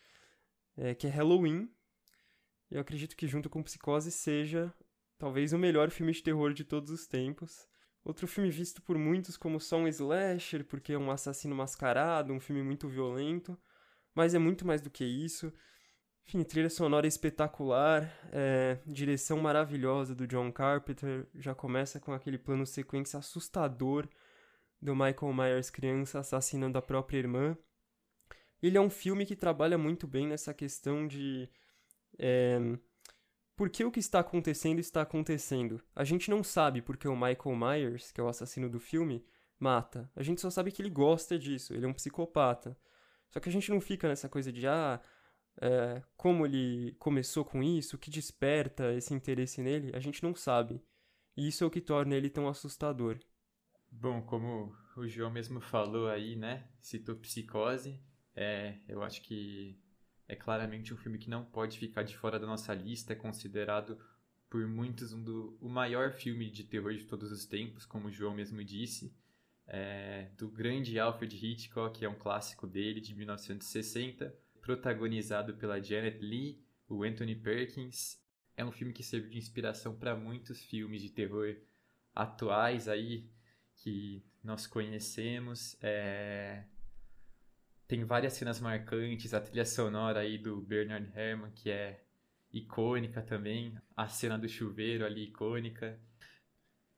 é, 0.76 0.94
que 0.94 1.06
é 1.06 1.10
Halloween. 1.10 1.70
Eu 2.70 2.80
acredito 2.80 3.16
que 3.16 3.26
junto 3.26 3.48
com 3.48 3.62
Psicose 3.62 4.10
seja 4.10 4.72
talvez 5.18 5.52
o 5.52 5.58
melhor 5.58 5.90
filme 5.90 6.12
de 6.12 6.22
terror 6.22 6.52
de 6.52 6.64
todos 6.64 6.90
os 6.90 7.06
tempos. 7.06 7.66
Outro 8.04 8.26
filme 8.26 8.50
visto 8.50 8.80
por 8.80 8.96
muitos 8.96 9.36
como 9.36 9.60
só 9.60 9.76
um 9.76 9.88
slasher, 9.88 10.64
porque 10.64 10.92
é 10.92 10.98
um 10.98 11.10
assassino 11.10 11.54
mascarado, 11.54 12.32
um 12.32 12.40
filme 12.40 12.62
muito 12.62 12.88
violento, 12.88 13.58
mas 14.14 14.34
é 14.34 14.38
muito 14.38 14.66
mais 14.66 14.80
do 14.80 14.90
que 14.90 15.04
isso. 15.04 15.52
Enfim, 16.26 16.42
trilha 16.42 16.70
sonora 16.70 17.06
espetacular, 17.06 18.02
é, 18.32 18.78
direção 18.86 19.38
maravilhosa 19.40 20.14
do 20.14 20.26
John 20.26 20.52
Carpenter, 20.52 21.26
já 21.34 21.54
começa 21.54 21.98
com 21.98 22.12
aquele 22.12 22.38
plano 22.38 22.66
sequência 22.66 23.18
assustador 23.18 24.08
do 24.80 24.94
Michael 24.94 25.32
Myers 25.32 25.70
criança 25.70 26.18
assassinando 26.18 26.78
a 26.78 26.82
própria 26.82 27.18
irmã. 27.18 27.56
Ele 28.62 28.76
é 28.76 28.80
um 28.80 28.90
filme 28.90 29.24
que 29.24 29.34
trabalha 29.34 29.78
muito 29.78 30.06
bem 30.06 30.26
nessa 30.26 30.52
questão 30.52 31.06
de 31.06 31.48
é, 32.18 32.58
por 33.56 33.70
que 33.70 33.84
o 33.84 33.90
que 33.90 34.00
está 34.00 34.20
acontecendo 34.20 34.78
está 34.78 35.02
acontecendo. 35.02 35.82
A 35.94 36.04
gente 36.04 36.30
não 36.30 36.44
sabe 36.44 36.80
porque 36.80 37.08
o 37.08 37.16
Michael 37.16 37.56
Myers, 37.56 38.12
que 38.12 38.20
é 38.20 38.24
o 38.24 38.28
assassino 38.28 38.68
do 38.68 38.78
filme, 38.78 39.24
mata. 39.58 40.10
A 40.14 40.22
gente 40.22 40.40
só 40.40 40.50
sabe 40.50 40.70
que 40.70 40.80
ele 40.80 40.90
gosta 40.90 41.38
disso, 41.38 41.74
ele 41.74 41.84
é 41.84 41.88
um 41.88 41.92
psicopata. 41.94 42.78
Só 43.28 43.40
que 43.40 43.48
a 43.48 43.52
gente 43.52 43.70
não 43.70 43.80
fica 43.80 44.08
nessa 44.08 44.28
coisa 44.28 44.52
de, 44.52 44.66
ah, 44.66 45.00
é, 45.60 46.02
como 46.16 46.46
ele 46.46 46.94
começou 46.98 47.44
com 47.44 47.62
isso, 47.62 47.96
o 47.96 47.98
que 47.98 48.10
desperta 48.10 48.94
esse 48.94 49.12
interesse 49.12 49.60
nele, 49.60 49.90
a 49.94 50.00
gente 50.00 50.22
não 50.22 50.34
sabe. 50.34 50.80
E 51.36 51.48
isso 51.48 51.64
é 51.64 51.66
o 51.66 51.70
que 51.70 51.80
torna 51.80 52.14
ele 52.14 52.30
tão 52.30 52.48
assustador. 52.48 53.18
Bom, 53.90 54.22
como 54.22 54.74
o 54.96 55.06
João 55.08 55.30
mesmo 55.30 55.60
falou 55.60 56.08
aí, 56.08 56.36
né? 56.36 56.68
Citou 56.80 57.16
Psicose. 57.16 58.00
É, 58.34 58.78
eu 58.86 59.02
acho 59.02 59.22
que 59.22 59.80
é 60.28 60.36
claramente 60.36 60.92
um 60.92 60.96
filme 60.96 61.18
que 61.18 61.30
não 61.30 61.44
pode 61.44 61.78
ficar 61.78 62.02
de 62.02 62.16
fora 62.16 62.38
da 62.38 62.46
nossa 62.46 62.74
lista. 62.74 63.14
É 63.14 63.16
considerado 63.16 63.98
por 64.50 64.66
muitos 64.66 65.12
um 65.12 65.22
do, 65.22 65.56
o 65.60 65.68
maior 65.68 66.12
filme 66.12 66.50
de 66.50 66.64
terror 66.64 66.94
de 66.94 67.04
todos 67.04 67.32
os 67.32 67.46
tempos, 67.46 67.86
como 67.86 68.08
o 68.08 68.12
João 68.12 68.34
mesmo 68.34 68.62
disse. 68.62 69.12
É, 69.66 70.30
do 70.36 70.48
grande 70.48 70.98
Alfred 70.98 71.34
Hitchcock, 71.34 72.04
é 72.04 72.08
um 72.08 72.14
clássico 72.14 72.66
dele, 72.66 73.00
de 73.00 73.14
1960 73.14 74.34
protagonizado 74.68 75.54
pela 75.54 75.82
Janet 75.82 76.18
Leigh, 76.20 76.62
o 76.86 77.02
Anthony 77.02 77.34
Perkins. 77.34 78.22
É 78.54 78.62
um 78.62 78.70
filme 78.70 78.92
que 78.92 79.02
serviu 79.02 79.30
de 79.30 79.38
inspiração 79.38 79.96
para 79.96 80.14
muitos 80.14 80.62
filmes 80.62 81.00
de 81.00 81.08
terror 81.08 81.56
atuais 82.14 82.86
aí 82.86 83.30
que 83.76 84.22
nós 84.44 84.66
conhecemos. 84.66 85.74
É... 85.80 86.64
Tem 87.88 88.04
várias 88.04 88.34
cenas 88.34 88.60
marcantes, 88.60 89.32
a 89.32 89.40
trilha 89.40 89.64
sonora 89.64 90.20
aí 90.20 90.36
do 90.36 90.60
Bernard 90.60 91.10
Herrmann, 91.18 91.50
que 91.52 91.70
é 91.70 92.04
icônica 92.52 93.22
também, 93.22 93.76
a 93.96 94.06
cena 94.06 94.38
do 94.38 94.46
chuveiro 94.46 95.06
ali 95.06 95.24
icônica. 95.24 95.98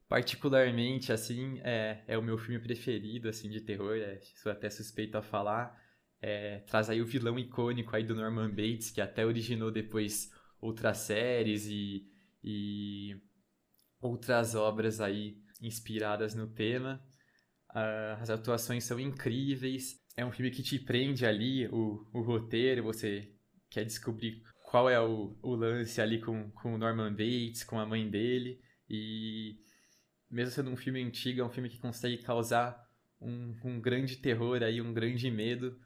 Particularmente, 0.08 1.12
assim, 1.12 1.60
é, 1.60 2.02
é 2.08 2.18
o 2.18 2.22
meu 2.22 2.36
filme 2.36 2.58
preferido, 2.58 3.28
assim, 3.28 3.48
de 3.48 3.60
terror, 3.60 3.96
é, 3.96 4.18
sou 4.34 4.50
até 4.50 4.68
suspeito 4.68 5.16
a 5.16 5.22
falar, 5.22 5.80
é, 6.20 6.58
traz 6.66 6.90
aí 6.90 7.00
o 7.00 7.06
vilão 7.06 7.38
icônico 7.38 7.94
aí 7.94 8.02
do 8.02 8.16
Norman 8.16 8.50
Bates, 8.50 8.90
que 8.90 9.00
até 9.00 9.24
originou 9.24 9.70
depois 9.70 10.32
outras 10.60 10.98
séries 10.98 11.66
e, 11.66 12.04
e 12.42 13.16
outras 14.00 14.56
obras 14.56 15.00
aí 15.00 15.38
inspiradas 15.62 16.34
no 16.34 16.48
tema. 16.48 17.00
Uh, 17.70 18.20
as 18.20 18.28
atuações 18.28 18.82
são 18.82 18.98
incríveis. 18.98 19.99
É 20.16 20.24
um 20.24 20.32
filme 20.32 20.50
que 20.50 20.62
te 20.62 20.78
prende 20.78 21.24
ali, 21.24 21.66
o, 21.68 22.06
o 22.12 22.20
roteiro, 22.20 22.82
você 22.82 23.32
quer 23.68 23.84
descobrir 23.84 24.42
qual 24.64 24.88
é 24.88 25.00
o, 25.00 25.36
o 25.42 25.54
lance 25.54 26.00
ali 26.00 26.20
com, 26.20 26.50
com 26.50 26.74
o 26.74 26.78
Norman 26.78 27.10
Bates, 27.10 27.64
com 27.64 27.78
a 27.78 27.86
mãe 27.86 28.08
dele. 28.08 28.60
E 28.88 29.58
mesmo 30.30 30.52
sendo 30.52 30.70
um 30.70 30.76
filme 30.76 31.02
antigo, 31.02 31.40
é 31.40 31.44
um 31.44 31.50
filme 31.50 31.68
que 31.68 31.78
consegue 31.78 32.18
causar 32.18 32.88
um, 33.20 33.54
um 33.64 33.80
grande 33.80 34.16
terror 34.16 34.62
aí, 34.62 34.80
um 34.80 34.92
grande 34.92 35.30
medo 35.30 35.78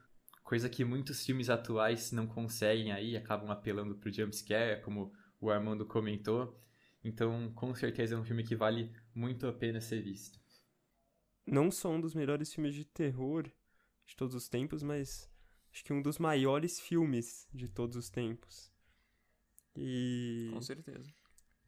coisa 0.45 0.69
que 0.69 0.85
muitos 0.85 1.25
filmes 1.25 1.49
atuais 1.49 2.13
não 2.13 2.27
conseguem 2.27 2.93
aí, 2.93 3.17
acabam 3.17 3.51
apelando 3.51 3.97
pro 3.97 4.13
jumpscare, 4.13 4.83
como 4.83 5.11
o 5.41 5.51
Armando 5.51 5.87
comentou. 5.87 6.61
Então, 7.03 7.51
com 7.55 7.75
certeza 7.75 8.15
é 8.15 8.19
um 8.19 8.25
filme 8.25 8.45
que 8.45 8.55
vale 8.55 8.93
muito 9.15 9.47
a 9.47 9.53
pena 9.53 9.81
ser 9.81 10.03
visto. 10.03 10.39
Não 11.47 11.71
só 11.71 11.91
um 11.91 12.01
dos 12.01 12.15
melhores 12.15 12.53
filmes 12.53 12.75
de 12.75 12.85
terror 12.85 13.51
de 14.07 14.17
todos 14.17 14.35
os 14.35 14.49
tempos, 14.49 14.83
mas 14.83 15.31
acho 15.73 15.85
que 15.85 15.93
um 15.93 16.03
dos 16.03 16.19
maiores 16.19 16.81
filmes 16.81 17.49
de 17.53 17.69
todos 17.69 17.97
os 17.97 18.09
tempos. 18.09 18.71
E. 19.77 20.51
Com 20.53 20.63
certeza. 20.63 21.13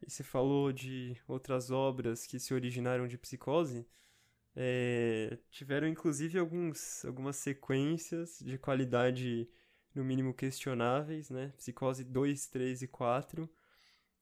E 0.07 0.11
você 0.11 0.23
falou 0.23 0.73
de 0.73 1.17
outras 1.27 1.71
obras 1.71 2.27
que 2.27 2.39
se 2.39 2.53
originaram 2.53 3.07
de 3.09 3.17
psicose. 3.17 3.87
É, 4.55 5.39
tiveram 5.51 5.87
inclusive 5.87 6.39
alguns, 6.39 7.05
algumas 7.05 7.37
sequências 7.37 8.39
de 8.39 8.57
qualidade 8.57 9.49
no 9.95 10.05
mínimo 10.05 10.33
questionáveis, 10.35 11.31
né? 11.31 11.53
Psicose 11.57 12.05
2, 12.05 12.47
3 12.49 12.83
e 12.83 12.89
4. 12.89 13.49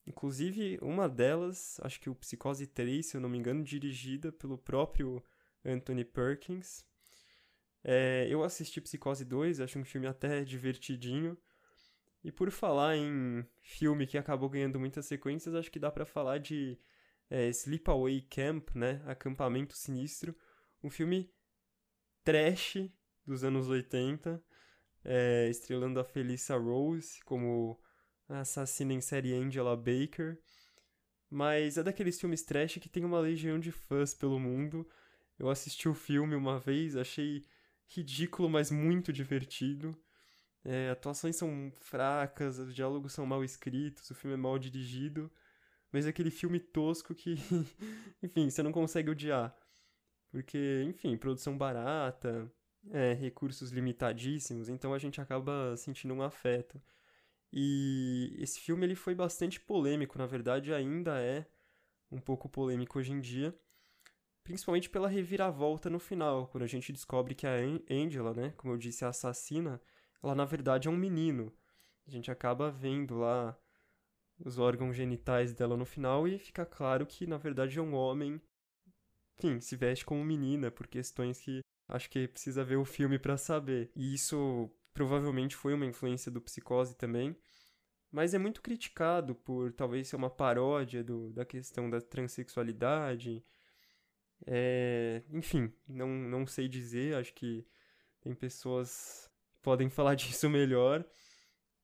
Inclusive, 0.07 0.79
uma 0.83 1.09
delas, 1.09 1.81
acho 1.83 2.01
que 2.01 2.11
o 2.11 2.15
Psicose 2.15 2.67
3, 2.67 3.07
se 3.07 3.17
eu 3.17 3.21
não 3.21 3.29
me 3.29 3.39
engano, 3.39 3.65
dirigida 3.65 4.31
pelo 4.31 4.59
próprio 4.59 5.23
Anthony 5.65 6.05
Perkins. 6.05 6.85
É, 7.85 8.27
eu 8.31 8.43
assisti 8.43 8.81
Psicose 8.81 9.27
2, 9.27 9.61
acho 9.61 9.79
um 9.79 9.85
filme 9.85 10.07
até 10.07 10.43
divertidinho. 10.43 11.37
E 12.25 12.33
por 12.33 12.51
falar 12.51 12.97
em 12.97 13.47
filme 13.61 14.07
que 14.07 14.17
acabou 14.17 14.49
ganhando 14.49 14.81
muitas 14.81 15.05
sequências, 15.05 15.55
acho 15.55 15.71
que 15.71 15.79
dá 15.79 15.91
para 15.91 16.07
falar 16.07 16.39
de 16.39 16.79
é, 17.29 17.49
Sleepaway 17.51 18.23
Camp, 18.23 18.71
né? 18.75 19.03
Acampamento 19.05 19.77
Sinistro, 19.77 20.35
um 20.83 20.89
filme 20.89 21.31
trash 22.25 22.91
dos 23.27 23.45
anos 23.45 23.69
80, 23.69 24.43
é, 25.05 25.49
estrelando 25.51 26.01
a 26.01 26.05
Felissa 26.05 26.57
Rose 26.57 27.23
como 27.25 27.79
assassina 28.27 28.95
em 28.95 29.03
série 29.03 29.35
Angela 29.35 29.77
Baker. 29.77 30.39
Mas 31.29 31.77
é 31.77 31.83
daqueles 31.83 32.19
filmes 32.19 32.43
trash 32.43 32.79
que 32.79 32.89
tem 32.89 33.05
uma 33.05 33.21
legião 33.21 33.59
de 33.59 33.71
fãs 33.71 34.15
pelo 34.15 34.41
mundo. 34.41 34.89
Eu 35.39 35.51
assisti 35.51 35.89
o 35.91 35.95
filme 35.95 36.35
uma 36.35 36.59
vez, 36.59 36.97
achei 36.97 37.45
ridículo, 37.89 38.49
mas 38.49 38.71
muito 38.71 39.13
divertido. 39.13 39.97
É, 40.65 40.91
atuações 40.91 41.37
são 41.37 41.71
fracas, 41.73 42.59
os 42.59 42.75
diálogos 42.75 43.13
são 43.13 43.27
mal 43.27 43.45
escritos, 43.45 44.11
o 44.11 44.15
filme 44.15 44.35
é 44.35 44.39
mal 44.39 44.59
dirigido 44.59 45.31
mas 45.95 46.07
é 46.07 46.09
aquele 46.09 46.31
filme 46.33 46.59
tosco 46.59 47.15
que, 47.15 47.37
enfim, 48.21 48.51
você 48.51 48.65
não 48.65 48.73
consegue 48.73 49.11
odiar. 49.11 49.57
Porque, 50.29 50.83
enfim, 50.89 51.17
produção 51.17 51.57
barata, 51.57 52.53
é, 52.91 53.13
recursos 53.13 53.71
limitadíssimos, 53.71 54.69
então 54.69 54.93
a 54.93 54.99
gente 54.99 55.21
acaba 55.21 55.77
sentindo 55.77 56.13
um 56.13 56.21
afeto. 56.21 56.83
E 57.53 58.35
esse 58.41 58.59
filme 58.59 58.85
ele 58.85 58.97
foi 58.97 59.15
bastante 59.15 59.61
polêmico, 59.61 60.19
na 60.19 60.27
verdade 60.27 60.75
ainda 60.75 61.21
é 61.21 61.47
um 62.11 62.19
pouco 62.21 62.49
polêmico 62.49 62.99
hoje 62.99 63.13
em 63.13 63.21
dia, 63.21 63.57
principalmente 64.45 64.91
pela 64.91 65.09
reviravolta 65.09 65.91
no 65.91 65.99
final, 65.99 66.47
quando 66.49 66.63
a 66.63 66.69
gente 66.69 66.93
descobre 66.93 67.35
que 67.35 67.47
a 67.47 67.55
Angela, 67.91 68.35
né, 68.35 68.53
como 68.57 68.75
eu 68.75 68.79
disse, 68.79 69.05
a 69.05 69.09
assassina, 69.09 69.81
ela 70.23 70.35
na 70.35 70.45
verdade 70.45 70.87
é 70.87 70.91
um 70.91 70.97
menino. 70.97 71.53
A 72.07 72.11
gente 72.11 72.31
acaba 72.31 72.71
vendo 72.71 73.17
lá 73.17 73.59
os 74.39 74.59
órgãos 74.59 74.95
genitais 74.95 75.53
dela 75.55 75.77
no 75.77 75.87
final 75.87 76.29
e 76.29 76.39
fica 76.39 76.67
claro 76.67 77.07
que 77.07 77.27
na 77.27 77.39
verdade 77.39 77.79
é 77.79 77.83
um 77.83 77.95
homem, 77.95 78.41
enfim, 79.39 79.61
se 79.61 79.77
veste 79.77 80.05
como 80.05 80.25
menina 80.25 80.71
por 80.71 80.87
questões 80.87 81.41
que 81.41 81.61
acho 81.89 82.11
que 82.11 82.29
precisa 82.29 82.63
ver 82.63 82.77
o 82.77 82.85
filme 82.85 83.19
para 83.19 83.37
saber. 83.37 83.91
E 83.97 84.15
isso 84.15 84.71
provavelmente 84.93 85.57
foi 85.57 85.73
uma 85.75 85.87
influência 85.87 86.31
do 86.31 86.41
Psicose 86.41 86.97
também, 86.97 87.37
mas 88.11 88.35
é 88.35 88.39
muito 88.39 88.61
criticado 88.61 89.35
por 89.35 89.73
talvez 89.73 90.09
ser 90.09 90.17
uma 90.17 90.31
paródia 90.31 91.03
do, 91.03 91.33
da 91.33 91.45
questão 91.45 91.89
da 91.89 92.01
transexualidade. 92.01 93.45
É, 94.47 95.23
enfim, 95.31 95.73
não, 95.89 96.09
não 96.09 96.47
sei 96.47 96.69
dizer, 96.69 97.17
acho 97.17 97.33
que 97.35 97.67
tem 98.21 98.35
pessoas 98.35 99.31
que 99.53 99.59
podem 99.63 99.89
falar 99.91 100.15
disso 100.15 100.49
melhor. 100.49 101.05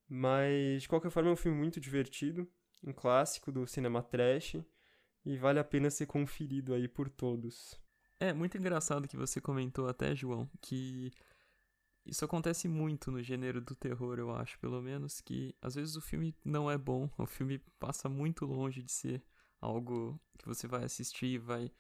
Mas, 0.09 0.83
de 0.83 0.89
qualquer 0.89 1.11
forma, 1.11 1.31
é 1.31 1.33
um 1.33 1.37
filme 1.37 1.57
muito 1.57 1.81
divertido, 1.81 2.49
um 2.85 2.93
clássico 2.93 3.53
do 3.53 3.67
cinema 3.67 4.03
trash, 4.03 4.57
e 5.25 5.37
vale 5.37 5.59
a 5.61 5.65
pena 5.65 5.89
ser 5.89 6.07
conferido 6.07 6.75
aí 6.75 6.89
por 6.89 7.09
todos. 7.09 7.79
É 8.19 8.33
muito 8.33 8.59
engraçado 8.59 9.07
que 9.07 9.17
você 9.17 9.41
comentou 9.41 9.89
até, 9.89 10.15
João, 10.15 10.51
que 10.61 11.13
isso 12.05 12.25
acontece 12.25 12.67
muito 12.67 13.11
no 13.11 13.23
gênero 13.23 13.61
do 13.61 13.75
terror, 13.75 14.19
eu 14.19 14.35
acho, 14.35 14.59
pelo 14.59 14.83
menos, 14.83 15.21
que 15.21 15.55
às 15.63 15.75
vezes 15.75 15.97
o 15.97 16.01
filme 16.01 16.35
não 16.45 16.71
é 16.71 16.77
bom, 16.77 17.09
o 17.17 17.27
filme 17.27 17.59
passa 17.79 18.09
muito 18.09 18.45
longe 18.45 18.83
de 18.83 18.91
ser 18.91 19.23
algo 19.61 20.21
que 20.39 20.47
você 20.47 20.67
vai 20.67 20.85
assistir 20.85 21.27
e 21.27 21.39
vai 21.39 21.71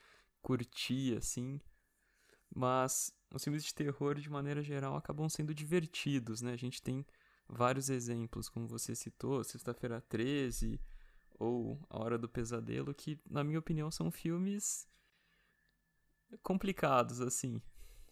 curtir, 0.42 1.16
assim. 1.16 1.60
mas 2.54 3.12
os 3.32 3.44
filmes 3.44 3.64
de 3.64 3.74
terror, 3.74 4.16
de 4.16 4.30
maneira 4.30 4.62
geral, 4.62 4.96
acabam 4.96 5.28
sendo 5.28 5.54
divertidos, 5.54 6.42
né? 6.42 6.52
A 6.52 6.56
gente 6.56 6.82
tem 6.82 7.06
vários 7.48 7.90
exemplos, 7.90 8.48
como 8.48 8.66
você 8.68 8.94
citou, 8.94 9.44
Sexta-feira 9.44 10.00
13 10.02 10.80
ou 11.38 11.80
A 11.90 11.98
Hora 12.00 12.18
do 12.18 12.28
Pesadelo, 12.28 12.94
que, 12.94 13.20
na 13.28 13.44
minha 13.44 13.58
opinião, 13.58 13.90
são 13.90 14.10
filmes 14.10 14.88
complicados, 16.42 17.20
assim. 17.20 17.60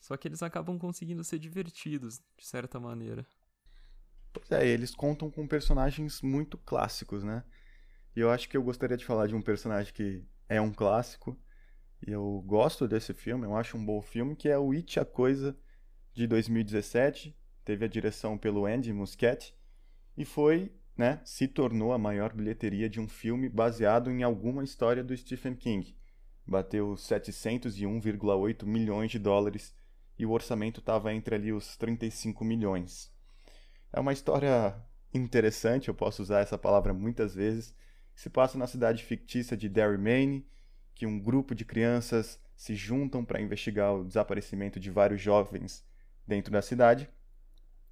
Só 0.00 0.16
que 0.16 0.28
eles 0.28 0.42
acabam 0.42 0.78
conseguindo 0.78 1.24
ser 1.24 1.38
divertidos, 1.38 2.20
de 2.36 2.46
certa 2.46 2.78
maneira. 2.80 3.26
Pois 4.32 4.50
é, 4.52 4.66
eles 4.66 4.94
contam 4.94 5.30
com 5.30 5.46
personagens 5.46 6.22
muito 6.22 6.56
clássicos, 6.58 7.22
né? 7.24 7.44
E 8.16 8.20
eu 8.20 8.30
acho 8.30 8.48
que 8.48 8.56
eu 8.56 8.62
gostaria 8.62 8.96
de 8.96 9.04
falar 9.04 9.26
de 9.26 9.34
um 9.34 9.42
personagem 9.42 9.92
que 9.92 10.24
é 10.48 10.60
um 10.60 10.72
clássico, 10.72 11.38
e 12.06 12.12
eu 12.12 12.42
gosto 12.46 12.86
desse 12.86 13.12
filme, 13.12 13.44
eu 13.44 13.56
acho 13.56 13.76
um 13.76 13.84
bom 13.84 14.00
filme, 14.00 14.36
que 14.36 14.48
é 14.48 14.58
o 14.58 14.72
It, 14.72 15.00
a 15.00 15.04
Coisa, 15.04 15.56
de 16.14 16.26
2017. 16.26 17.36
Teve 17.64 17.84
a 17.84 17.88
direção 17.88 18.38
pelo 18.38 18.66
Andy 18.66 18.92
Muschietti 18.92 19.54
e 20.16 20.24
foi, 20.24 20.72
né, 20.96 21.20
se 21.24 21.46
tornou 21.46 21.92
a 21.92 21.98
maior 21.98 22.32
bilheteria 22.32 22.88
de 22.88 23.00
um 23.00 23.08
filme 23.08 23.48
baseado 23.48 24.10
em 24.10 24.22
alguma 24.22 24.64
história 24.64 25.04
do 25.04 25.16
Stephen 25.16 25.54
King. 25.54 25.96
Bateu 26.46 26.94
701,8 26.94 28.64
milhões 28.64 29.10
de 29.10 29.18
dólares 29.18 29.74
e 30.18 30.24
o 30.24 30.30
orçamento 30.30 30.80
estava 30.80 31.12
entre 31.12 31.34
ali 31.34 31.52
os 31.52 31.76
35 31.76 32.44
milhões. 32.44 33.12
É 33.92 34.00
uma 34.00 34.12
história 34.12 34.74
interessante, 35.12 35.88
eu 35.88 35.94
posso 35.94 36.22
usar 36.22 36.40
essa 36.40 36.58
palavra 36.58 36.92
muitas 36.92 37.34
vezes. 37.34 37.74
Se 38.14 38.28
passa 38.30 38.58
na 38.58 38.66
cidade 38.66 39.04
fictícia 39.04 39.56
de 39.56 39.68
Derry, 39.68 39.98
Maine, 39.98 40.46
que 40.98 41.06
um 41.06 41.18
grupo 41.18 41.54
de 41.54 41.64
crianças 41.64 42.40
se 42.56 42.74
juntam 42.74 43.24
para 43.24 43.40
investigar 43.40 43.94
o 43.94 44.04
desaparecimento 44.04 44.80
de 44.80 44.90
vários 44.90 45.20
jovens 45.20 45.86
dentro 46.26 46.52
da 46.52 46.60
cidade. 46.60 47.08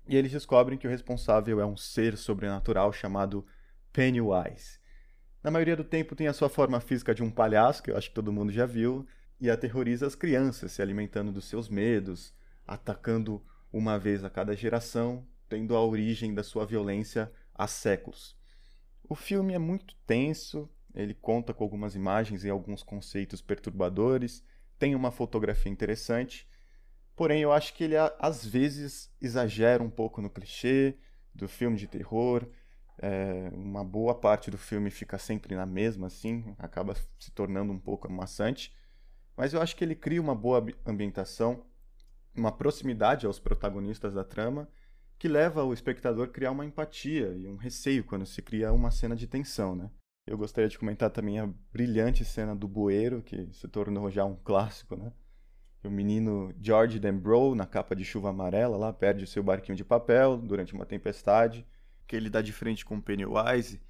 E 0.08 0.16
eles 0.16 0.32
descobrem 0.32 0.76
que 0.76 0.88
o 0.88 0.90
responsável 0.90 1.60
é 1.60 1.64
um 1.64 1.76
ser 1.76 2.16
sobrenatural 2.16 2.92
chamado 2.92 3.46
Pennywise. 3.92 4.80
Na 5.40 5.52
maioria 5.52 5.76
do 5.76 5.84
tempo 5.84 6.16
tem 6.16 6.26
a 6.26 6.32
sua 6.32 6.48
forma 6.48 6.80
física 6.80 7.14
de 7.14 7.22
um 7.22 7.30
palhaço, 7.30 7.80
que 7.80 7.92
eu 7.92 7.96
acho 7.96 8.08
que 8.08 8.14
todo 8.14 8.32
mundo 8.32 8.50
já 8.50 8.66
viu, 8.66 9.06
e 9.40 9.48
aterroriza 9.48 10.04
as 10.04 10.16
crianças, 10.16 10.72
se 10.72 10.82
alimentando 10.82 11.30
dos 11.30 11.44
seus 11.44 11.68
medos, 11.68 12.34
atacando 12.66 13.40
uma 13.72 13.96
vez 14.00 14.24
a 14.24 14.30
cada 14.30 14.56
geração, 14.56 15.24
tendo 15.48 15.76
a 15.76 15.84
origem 15.84 16.34
da 16.34 16.42
sua 16.42 16.66
violência 16.66 17.30
há 17.54 17.68
séculos. 17.68 18.36
O 19.08 19.14
filme 19.14 19.54
é 19.54 19.58
muito 19.58 19.94
tenso, 20.04 20.68
ele 20.96 21.14
conta 21.14 21.52
com 21.52 21.62
algumas 21.62 21.94
imagens 21.94 22.42
e 22.44 22.50
alguns 22.50 22.82
conceitos 22.82 23.42
perturbadores, 23.42 24.42
tem 24.78 24.94
uma 24.94 25.10
fotografia 25.10 25.70
interessante, 25.70 26.48
porém 27.14 27.42
eu 27.42 27.52
acho 27.52 27.74
que 27.74 27.84
ele 27.84 27.96
às 28.18 28.44
vezes 28.44 29.14
exagera 29.20 29.82
um 29.82 29.90
pouco 29.90 30.20
no 30.20 30.30
clichê 30.30 30.96
do 31.34 31.46
filme 31.46 31.76
de 31.76 31.86
terror. 31.86 32.46
É, 32.98 33.50
uma 33.52 33.84
boa 33.84 34.14
parte 34.14 34.50
do 34.50 34.56
filme 34.56 34.90
fica 34.90 35.18
sempre 35.18 35.54
na 35.54 35.66
mesma, 35.66 36.06
assim, 36.06 36.54
acaba 36.58 36.94
se 37.18 37.30
tornando 37.30 37.72
um 37.72 37.78
pouco 37.78 38.08
amassante. 38.08 38.74
Mas 39.36 39.52
eu 39.52 39.60
acho 39.60 39.76
que 39.76 39.84
ele 39.84 39.94
cria 39.94 40.20
uma 40.20 40.34
boa 40.34 40.64
ambientação, 40.86 41.66
uma 42.34 42.50
proximidade 42.50 43.26
aos 43.26 43.38
protagonistas 43.38 44.14
da 44.14 44.24
trama, 44.24 44.68
que 45.18 45.28
leva 45.28 45.62
o 45.62 45.74
espectador 45.74 46.26
a 46.26 46.30
criar 46.30 46.50
uma 46.50 46.64
empatia 46.64 47.28
e 47.34 47.46
um 47.46 47.56
receio 47.56 48.04
quando 48.04 48.24
se 48.26 48.40
cria 48.42 48.72
uma 48.72 48.90
cena 48.90 49.14
de 49.14 49.26
tensão, 49.26 49.74
né? 49.74 49.90
Eu 50.26 50.36
gostaria 50.36 50.68
de 50.68 50.76
comentar 50.76 51.08
também 51.10 51.38
a 51.38 51.48
brilhante 51.72 52.24
cena 52.24 52.54
do 52.54 52.66
bueiro, 52.66 53.22
que 53.22 53.48
se 53.52 53.68
tornou 53.68 54.10
já 54.10 54.24
um 54.24 54.34
clássico, 54.34 54.96
né? 54.96 55.12
O 55.84 55.90
menino 55.90 56.52
George 56.60 56.98
Dembrow, 56.98 57.54
na 57.54 57.64
capa 57.64 57.94
de 57.94 58.04
chuva 58.04 58.30
amarela, 58.30 58.76
lá 58.76 58.92
perde 58.92 59.22
o 59.22 59.26
seu 59.26 59.40
barquinho 59.40 59.76
de 59.76 59.84
papel 59.84 60.36
durante 60.36 60.74
uma 60.74 60.84
tempestade, 60.84 61.64
que 62.08 62.16
ele 62.16 62.28
dá 62.28 62.42
de 62.42 62.52
frente 62.52 62.84
com 62.84 63.00
Pennywise, 63.00 63.80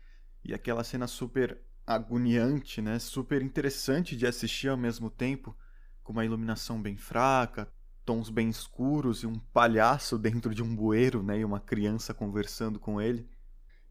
e 0.45 0.53
aquela 0.53 0.85
cena 0.85 1.07
super 1.07 1.59
agoniante, 1.87 2.83
né? 2.83 2.99
Super 2.99 3.41
interessante 3.41 4.15
de 4.15 4.27
assistir 4.27 4.69
ao 4.69 4.77
mesmo 4.77 5.09
tempo, 5.09 5.57
com 6.05 6.13
uma 6.13 6.25
iluminação 6.25 6.83
bem 6.83 6.99
fraca, 6.99 7.67
tons 8.05 8.29
bem 8.29 8.51
escuros 8.51 9.23
e 9.23 9.27
um 9.27 9.39
palhaço 9.39 10.19
dentro 10.19 10.55
de 10.55 10.63
um 10.63 10.77
bueiro, 10.77 11.23
né? 11.23 11.39
E 11.39 11.45
uma 11.47 11.61
criança 11.61 12.13
conversando 12.13 12.79
com 12.79 13.01
ele. 13.01 13.27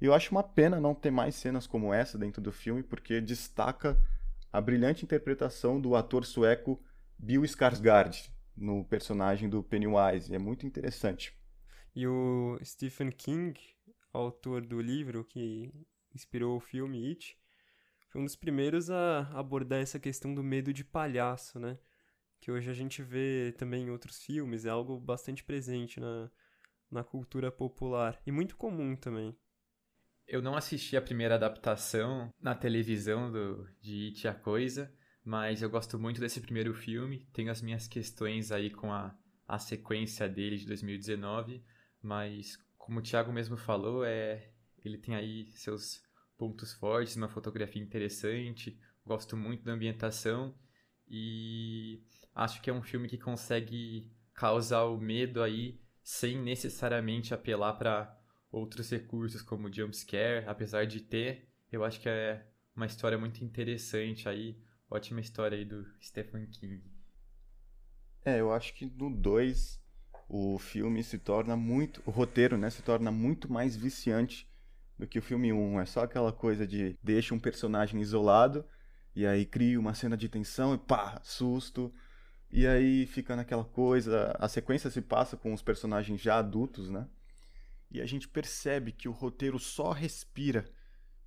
E 0.02 0.06
eu 0.06 0.14
acho 0.14 0.32
uma 0.32 0.44
pena 0.44 0.80
não 0.80 0.94
ter 0.94 1.12
mais 1.12 1.36
cenas 1.36 1.66
como 1.66 1.94
essa 1.94 2.18
dentro 2.18 2.42
do 2.42 2.52
filme, 2.52 2.84
porque 2.84 3.22
destaca 3.22 3.98
a 4.52 4.60
brilhante 4.60 5.04
interpretação 5.04 5.80
do 5.80 5.96
ator 5.96 6.26
sueco 6.26 6.82
Bill 7.18 7.44
Skarsgård 7.44 8.30
no 8.56 8.86
personagem 8.86 9.50
do 9.50 9.64
Pennywise. 9.64 10.34
É 10.34 10.40
muito 10.40 10.66
interessante. 10.66 11.38
E 11.96 12.06
o 12.08 12.60
Stephen 12.64 13.10
King, 13.10 13.60
autor 14.14 14.66
do 14.66 14.82
livro 14.82 15.24
que 15.24 15.72
inspirou 16.14 16.58
o 16.58 16.60
filme 16.60 17.10
It, 17.10 17.38
foi 18.10 18.22
um 18.22 18.26
dos 18.26 18.36
primeiros 18.36 18.90
a 18.90 19.30
abordar 19.34 19.82
essa 19.82 20.00
questão 20.00 20.34
do 20.34 20.44
medo 20.44 20.74
de 20.74 20.84
palhaço, 20.84 21.60
né? 21.60 21.78
Que 22.40 22.52
hoje 22.52 22.70
a 22.70 22.74
gente 22.74 23.02
vê 23.02 23.54
também 23.58 23.86
em 23.86 23.90
outros 23.90 24.22
filmes, 24.22 24.66
é 24.66 24.70
algo 24.70 25.00
bastante 25.00 25.44
presente 25.44 26.00
na, 26.00 26.30
na 26.90 27.04
cultura 27.04 27.52
popular 27.52 28.22
e 28.26 28.32
muito 28.32 28.56
comum 28.56 28.96
também. 28.96 29.36
Eu 30.28 30.42
não 30.42 30.56
assisti 30.56 30.98
a 30.98 31.02
primeira 31.02 31.36
adaptação 31.36 32.34
na 32.42 32.56
televisão 32.56 33.32
do, 33.32 33.68
de 33.80 34.08
It 34.08 34.28
a 34.28 34.34
Coisa, 34.34 34.92
mas 35.24 35.62
eu 35.62 35.70
gosto 35.70 36.00
muito 36.00 36.20
desse 36.20 36.42
primeiro 36.42 36.74
filme. 36.74 37.28
Tenho 37.32 37.52
as 37.52 37.62
minhas 37.62 37.88
questões 37.88 38.52
aí 38.52 38.72
com 38.72 38.92
a, 38.92 39.16
a 39.48 39.60
sequência 39.60 40.28
dele 40.28 40.58
de 40.58 40.66
2019, 40.66 41.64
mas 42.02 42.58
como 42.78 43.00
o 43.00 43.02
Thiago 43.04 43.32
mesmo 43.32 43.56
falou, 43.56 44.04
é, 44.04 44.52
ele 44.84 44.98
tem 44.98 45.16
aí 45.16 45.52
seus 45.52 46.02
pontos 46.38 46.74
fortes, 46.74 47.16
uma 47.16 47.30
fotografia 47.30 47.82
interessante, 47.82 48.80
gosto 49.06 49.38
muito 49.38 49.64
da 49.64 49.74
ambientação 49.74 50.56
e 51.08 52.04
acho 52.34 52.62
que 52.62 52.70
é 52.70 52.74
um 52.74 52.82
filme 52.82 53.08
que 53.08 53.18
consegue 53.18 54.12
causar 54.34 54.84
o 54.86 55.00
medo 55.00 55.42
aí 55.42 55.80
sem 56.04 56.40
necessariamente 56.40 57.34
apelar 57.34 57.74
para 57.74 58.15
outros 58.56 58.90
recursos 58.90 59.42
como 59.42 59.72
jump 59.72 59.96
scare, 59.96 60.46
apesar 60.48 60.86
de 60.86 61.02
ter, 61.02 61.50
eu 61.70 61.84
acho 61.84 62.00
que 62.00 62.08
é 62.08 62.48
uma 62.74 62.86
história 62.86 63.18
muito 63.18 63.44
interessante 63.44 64.30
aí, 64.30 64.58
ótima 64.90 65.20
história 65.20 65.58
aí 65.58 65.66
do 65.66 65.86
Stephen 66.02 66.48
King. 66.48 66.82
É, 68.24 68.40
eu 68.40 68.54
acho 68.54 68.74
que 68.74 68.86
no 68.86 69.10
2 69.10 69.84
o 70.28 70.58
filme 70.58 71.04
se 71.04 71.20
torna 71.20 71.56
muito, 71.56 72.02
o 72.06 72.12
roteiro, 72.12 72.58
né, 72.58 72.70
se 72.70 72.82
torna 72.82 73.12
muito 73.12 73.52
mais 73.52 73.76
viciante 73.76 74.50
do 74.98 75.06
que 75.06 75.20
o 75.20 75.22
filme 75.22 75.52
1. 75.52 75.58
Um. 75.58 75.80
É 75.80 75.86
só 75.86 76.04
aquela 76.04 76.32
coisa 76.32 76.66
de 76.66 76.98
deixa 77.04 77.36
um 77.36 77.40
personagem 77.40 78.00
isolado 78.02 78.66
e 79.14 79.28
aí 79.28 79.46
cria 79.46 79.80
uma 79.80 79.94
cena 79.94 80.16
de 80.16 80.30
tensão 80.30 80.74
e 80.74 80.78
pá, 80.78 81.20
susto. 81.22 81.94
E 82.50 82.66
aí 82.66 83.06
fica 83.06 83.36
naquela 83.36 83.66
coisa, 83.66 84.34
a 84.40 84.48
sequência 84.48 84.90
se 84.90 85.02
passa 85.02 85.36
com 85.36 85.54
os 85.54 85.62
personagens 85.62 86.22
já 86.22 86.38
adultos, 86.38 86.90
né? 86.90 87.06
E 87.92 88.02
a 88.02 88.06
gente 88.06 88.28
percebe 88.28 88.92
que 88.92 89.08
o 89.08 89.12
roteiro 89.12 89.60
só 89.60 89.92
respira, 89.92 90.66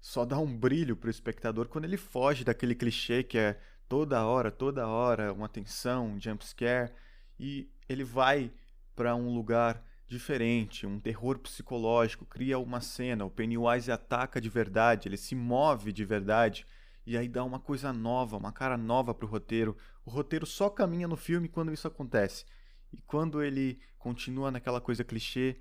só 0.01 0.25
dá 0.25 0.39
um 0.39 0.57
brilho 0.57 0.97
para 0.97 1.09
o 1.09 1.11
espectador 1.11 1.69
quando 1.69 1.85
ele 1.85 1.97
foge 1.97 2.45
daquele 2.45 2.75
clichê 2.75 3.23
que 3.23 3.39
é 3.39 3.61
toda 3.89 4.25
hora, 4.25 4.51
toda 4.51 4.87
hora 4.87 5.33
uma 5.33 5.49
tensão, 5.49 6.07
um 6.07 6.21
jump 6.21 6.45
scare 6.47 6.93
e 7.39 7.71
ele 7.89 8.05
vai 8.05 8.53
para 8.95 9.15
um 9.15 9.33
lugar 9.33 9.83
diferente, 10.07 10.87
um 10.87 10.99
terror 10.99 11.39
psicológico, 11.39 12.25
cria 12.25 12.59
uma 12.59 12.81
cena, 12.81 13.25
o 13.25 13.31
Pennywise 13.31 13.93
ataca 13.93 14.41
de 14.41 14.49
verdade, 14.49 15.09
ele 15.09 15.17
se 15.17 15.35
move 15.35 15.93
de 15.93 16.05
verdade 16.05 16.65
e 17.09 17.17
aí 17.17 17.27
dá 17.27 17.43
uma 17.43 17.59
coisa 17.59 17.91
nova, 17.91 18.37
uma 18.37 18.53
cara 18.53 18.77
nova 18.77 19.15
para 19.15 19.25
o 19.25 19.29
roteiro. 19.31 19.75
O 20.05 20.11
roteiro 20.11 20.45
só 20.45 20.69
caminha 20.69 21.09
no 21.09 21.17
filme 21.17 21.49
quando 21.49 21.73
isso 21.73 21.89
acontece. 21.89 22.45
E 22.93 23.01
quando 23.01 23.43
ele 23.43 23.81
continua 23.99 24.51
naquela 24.51 24.79
coisa 24.79 25.03
clichê, 25.03 25.57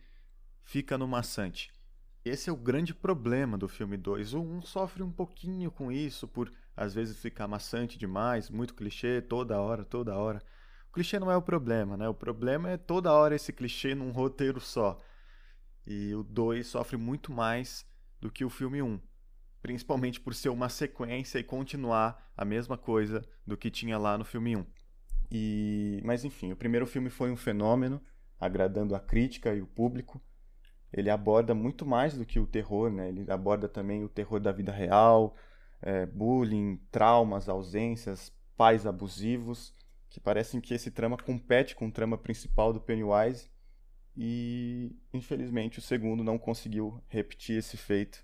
fica 0.67 0.97
no 0.97 1.08
maçante. 1.08 1.71
Esse 2.25 2.49
é 2.49 2.53
o 2.53 2.58
grande 2.58 2.93
problema 2.93 3.58
do 3.58 3.69
filme 3.69 3.95
2. 3.95 4.34
O 4.34 4.41
1 4.41 4.58
um 4.58 4.62
sofre 4.62 5.01
um 5.01 5.10
pouquinho 5.10 5.71
com 5.71 5.89
isso, 5.89 6.27
por 6.27 6.51
às 6.75 6.93
vezes 6.93 7.17
ficar 7.17 7.47
maçante 7.47 7.97
demais, 7.97 8.49
muito 8.49 8.75
clichê, 8.75 9.21
toda 9.21 9.60
hora, 9.62 9.86
toda 9.86 10.17
hora. 10.17 10.43
O 10.89 10.93
clichê 10.93 11.19
não 11.19 11.32
é 11.32 11.38
o 11.38 11.41
problema, 11.41 11.95
né? 11.95 12.10
O 12.10 12.13
problema 12.13 12.69
é 12.69 12.75
toda 12.75 13.13
hora 13.13 13.34
esse 13.34 13.53
clichê 13.53 13.95
num 13.95 14.12
roteiro 14.12 14.60
só. 14.60 15.01
E 15.86 16.13
o 16.13 16.21
2 16.21 16.67
sofre 16.67 16.97
muito 16.97 17.32
mais 17.32 17.86
do 18.19 18.30
que 18.30 18.43
o 18.43 18.49
filme 18.49 18.82
1. 18.82 18.86
Um, 18.86 18.99
principalmente 19.62 20.19
por 20.19 20.36
ser 20.36 20.49
uma 20.49 20.67
sequência 20.67 21.39
e 21.39 21.45
continuar 21.45 22.30
a 22.36 22.43
mesma 22.43 22.77
coisa 22.77 23.25
do 23.45 23.56
que 23.56 23.71
tinha 23.71 23.97
lá 23.97 24.17
no 24.17 24.25
filme 24.25 24.58
1. 24.58 24.60
Um. 24.60 24.65
E... 25.32 26.01
Mas 26.03 26.25
enfim, 26.25 26.51
o 26.51 26.58
primeiro 26.58 26.86
filme 26.86 27.10
foi 27.10 27.32
um 27.32 27.38
fenômeno, 27.38 28.01
agradando 28.38 28.93
a 28.93 28.99
crítica 28.99 29.56
e 29.56 29.62
o 29.62 29.67
público 29.67 30.21
ele 30.99 31.10
aborda 31.10 31.53
muito 31.53 31.86
mais 31.86 32.17
do 32.17 32.25
que 32.25 32.39
o 32.39 32.47
terror, 32.47 32.89
né? 32.89 33.10
Ele 33.10 33.29
aborda 33.31 33.69
também 33.69 34.03
o 34.03 34.10
terror 34.10 34.39
da 34.39 34.51
vida 34.51 34.71
real, 34.71 35.36
é, 35.81 36.05
bullying, 36.05 36.77
traumas, 36.91 37.47
ausências, 37.47 38.33
pais 38.55 38.86
abusivos 38.86 39.73
que 40.10 40.19
parecem 40.19 40.60
que 40.60 40.73
esse 40.73 40.89
trama 40.89 41.17
compete 41.17 41.75
com 41.75 41.88
o 41.88 41.91
trama 41.91 42.17
principal 42.17 42.73
do 42.73 42.81
Pennywise 42.81 43.49
e 44.15 44.95
infelizmente 45.13 45.77
o 45.77 45.81
segundo 45.81 46.23
não 46.23 46.39
conseguiu 46.39 46.99
repetir 47.07 47.57
esse 47.57 47.77
feito, 47.77 48.23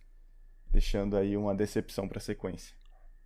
deixando 0.72 1.16
aí 1.16 1.38
uma 1.38 1.54
decepção 1.54 2.08
para 2.08 2.18
a 2.18 2.22
sequência. 2.22 2.76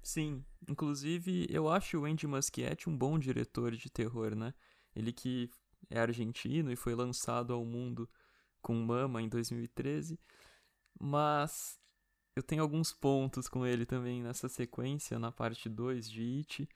Sim, 0.01 0.43
inclusive 0.67 1.47
eu 1.49 1.69
acho 1.69 1.99
o 1.99 2.05
Andy 2.05 2.27
Muschietti 2.27 2.89
um 2.89 2.97
bom 2.97 3.17
diretor 3.17 3.71
de 3.71 3.89
terror, 3.89 4.35
né? 4.35 4.53
Ele 4.93 5.13
que 5.13 5.49
é 5.89 5.99
argentino 5.99 6.71
e 6.71 6.75
foi 6.75 6.93
lançado 6.93 7.53
ao 7.53 7.63
mundo 7.63 8.09
com 8.67 8.75
Mama 8.75 9.21
em 9.21 9.29
2013, 9.29 10.19
mas 10.99 11.79
eu 12.35 12.43
tenho 12.43 12.61
alguns 12.61 12.91
pontos 12.91 13.47
com 13.47 13.65
ele 13.65 13.85
também 13.85 14.21
nessa 14.21 14.49
sequência, 14.49 15.17
na 15.17 15.31
parte 15.31 15.69
2 15.69 16.09
de 16.09 16.21
It, 16.39 16.69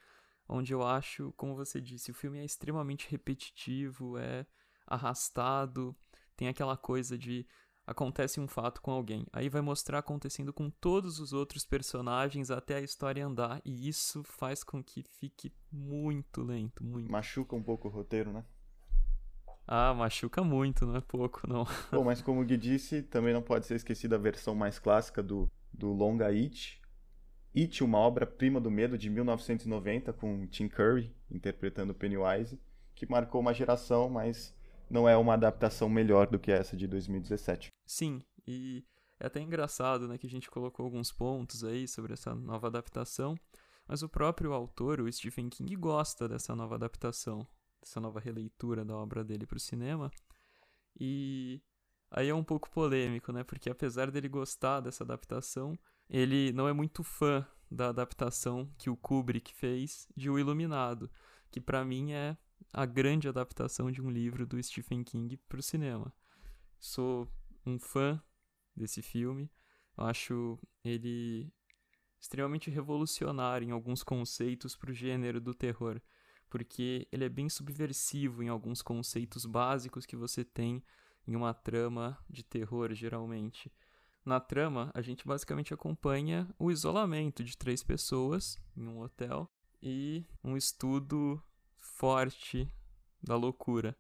onde 0.47 0.73
eu 0.73 0.87
acho, 0.87 1.33
como 1.33 1.53
você 1.53 1.81
disse, 1.81 2.09
o 2.09 2.13
filme 2.13 2.39
é 2.39 2.45
extremamente 2.45 3.11
repetitivo, 3.11 4.17
é 4.17 4.45
arrastado, 4.87 5.93
tem 6.37 6.47
aquela 6.47 6.77
coisa 6.77 7.17
de 7.17 7.45
acontece 7.85 8.39
um 8.39 8.47
fato 8.47 8.81
com 8.81 8.91
alguém, 8.91 9.27
aí 9.33 9.49
vai 9.49 9.61
mostrar 9.61 9.99
acontecendo 9.99 10.53
com 10.53 10.69
todos 10.69 11.19
os 11.19 11.33
outros 11.33 11.65
personagens 11.65 12.49
até 12.49 12.77
a 12.77 12.81
história 12.81 13.25
andar, 13.25 13.61
e 13.65 13.89
isso 13.89 14.23
faz 14.23 14.63
com 14.63 14.81
que 14.81 15.03
fique 15.03 15.51
muito 15.69 16.41
lento, 16.41 16.85
muito. 16.85 17.11
Machuca 17.11 17.53
um 17.53 17.61
pouco 17.61 17.89
o 17.89 17.91
roteiro, 17.91 18.31
né? 18.31 18.45
Ah, 19.67 19.93
machuca 19.93 20.43
muito, 20.43 20.85
não 20.85 20.95
é 20.95 21.01
pouco, 21.01 21.47
não. 21.47 21.65
Bom, 21.91 22.03
mas 22.03 22.21
como 22.21 22.41
o 22.41 22.45
Gui 22.45 22.57
disse, 22.57 23.01
também 23.01 23.33
não 23.33 23.41
pode 23.41 23.65
ser 23.65 23.75
esquecida 23.75 24.15
a 24.15 24.19
versão 24.19 24.53
mais 24.53 24.79
clássica 24.79 25.23
do, 25.23 25.49
do 25.73 25.93
longa 25.93 26.27
It, 26.27 26.81
It, 27.55 27.83
uma 27.83 27.97
obra-prima 27.97 28.61
do 28.61 28.71
medo 28.71 28.97
de 28.97 29.09
1990, 29.09 30.13
com 30.13 30.47
Tim 30.47 30.69
Curry 30.69 31.13
interpretando 31.29 31.93
Pennywise, 31.93 32.57
que 32.95 33.09
marcou 33.09 33.41
uma 33.41 33.53
geração, 33.53 34.09
mas 34.09 34.55
não 34.89 35.07
é 35.07 35.17
uma 35.17 35.33
adaptação 35.33 35.89
melhor 35.89 36.27
do 36.27 36.39
que 36.39 36.51
essa 36.51 36.77
de 36.77 36.87
2017. 36.87 37.67
Sim, 37.85 38.21
e 38.47 38.85
é 39.19 39.27
até 39.27 39.41
engraçado 39.41 40.07
né, 40.07 40.17
que 40.17 40.27
a 40.27 40.29
gente 40.29 40.49
colocou 40.49 40.85
alguns 40.85 41.11
pontos 41.11 41.63
aí 41.63 41.87
sobre 41.89 42.13
essa 42.13 42.33
nova 42.33 42.67
adaptação, 42.67 43.35
mas 43.85 44.01
o 44.01 44.07
próprio 44.07 44.53
autor, 44.53 45.01
o 45.01 45.11
Stephen 45.11 45.49
King, 45.49 45.75
gosta 45.75 46.29
dessa 46.29 46.55
nova 46.55 46.75
adaptação, 46.75 47.45
dessa 47.81 47.99
nova 47.99 48.19
releitura 48.19 48.85
da 48.85 48.95
obra 48.95 49.23
dele 49.23 49.45
para 49.45 49.57
o 49.57 49.59
cinema. 49.59 50.11
E 50.99 51.61
aí 52.11 52.29
é 52.29 52.35
um 52.35 52.43
pouco 52.43 52.69
polêmico, 52.69 53.31
né? 53.31 53.43
Porque 53.43 53.69
apesar 53.69 54.11
dele 54.11 54.29
gostar 54.29 54.79
dessa 54.79 55.03
adaptação, 55.03 55.77
ele 56.09 56.51
não 56.51 56.67
é 56.67 56.73
muito 56.73 57.03
fã 57.03 57.45
da 57.69 57.89
adaptação 57.89 58.69
que 58.77 58.89
o 58.89 58.97
Kubrick 58.97 59.53
fez 59.53 60.07
de 60.15 60.29
O 60.29 60.37
Iluminado, 60.37 61.09
que 61.49 61.61
para 61.61 61.83
mim 61.85 62.11
é 62.11 62.37
a 62.73 62.85
grande 62.85 63.27
adaptação 63.27 63.91
de 63.91 64.01
um 64.01 64.09
livro 64.09 64.45
do 64.45 64.61
Stephen 64.61 65.03
King 65.03 65.37
para 65.47 65.59
o 65.59 65.63
cinema. 65.63 66.13
Sou 66.79 67.27
um 67.65 67.79
fã 67.79 68.21
desse 68.75 69.01
filme, 69.01 69.49
acho 69.97 70.59
ele 70.83 71.51
extremamente 72.19 72.69
revolucionário 72.69 73.67
em 73.67 73.71
alguns 73.71 74.03
conceitos 74.03 74.75
para 74.75 74.91
o 74.91 74.93
gênero 74.93 75.41
do 75.41 75.53
terror, 75.53 75.99
porque 76.51 77.07
ele 77.13 77.23
é 77.23 77.29
bem 77.29 77.47
subversivo 77.47 78.43
em 78.43 78.49
alguns 78.49 78.81
conceitos 78.81 79.45
básicos 79.45 80.05
que 80.05 80.17
você 80.17 80.43
tem 80.43 80.83
em 81.25 81.33
uma 81.33 81.53
trama 81.53 82.19
de 82.29 82.43
terror, 82.43 82.93
geralmente. 82.93 83.71
Na 84.25 84.37
trama, 84.37 84.91
a 84.93 85.01
gente 85.01 85.25
basicamente 85.25 85.73
acompanha 85.73 86.53
o 86.59 86.69
isolamento 86.69 87.41
de 87.41 87.57
três 87.57 87.81
pessoas 87.81 88.61
em 88.75 88.85
um 88.85 88.99
hotel 88.99 89.49
e 89.81 90.25
um 90.43 90.57
estudo 90.57 91.41
forte 91.77 92.69
da 93.23 93.35
loucura. 93.37 93.97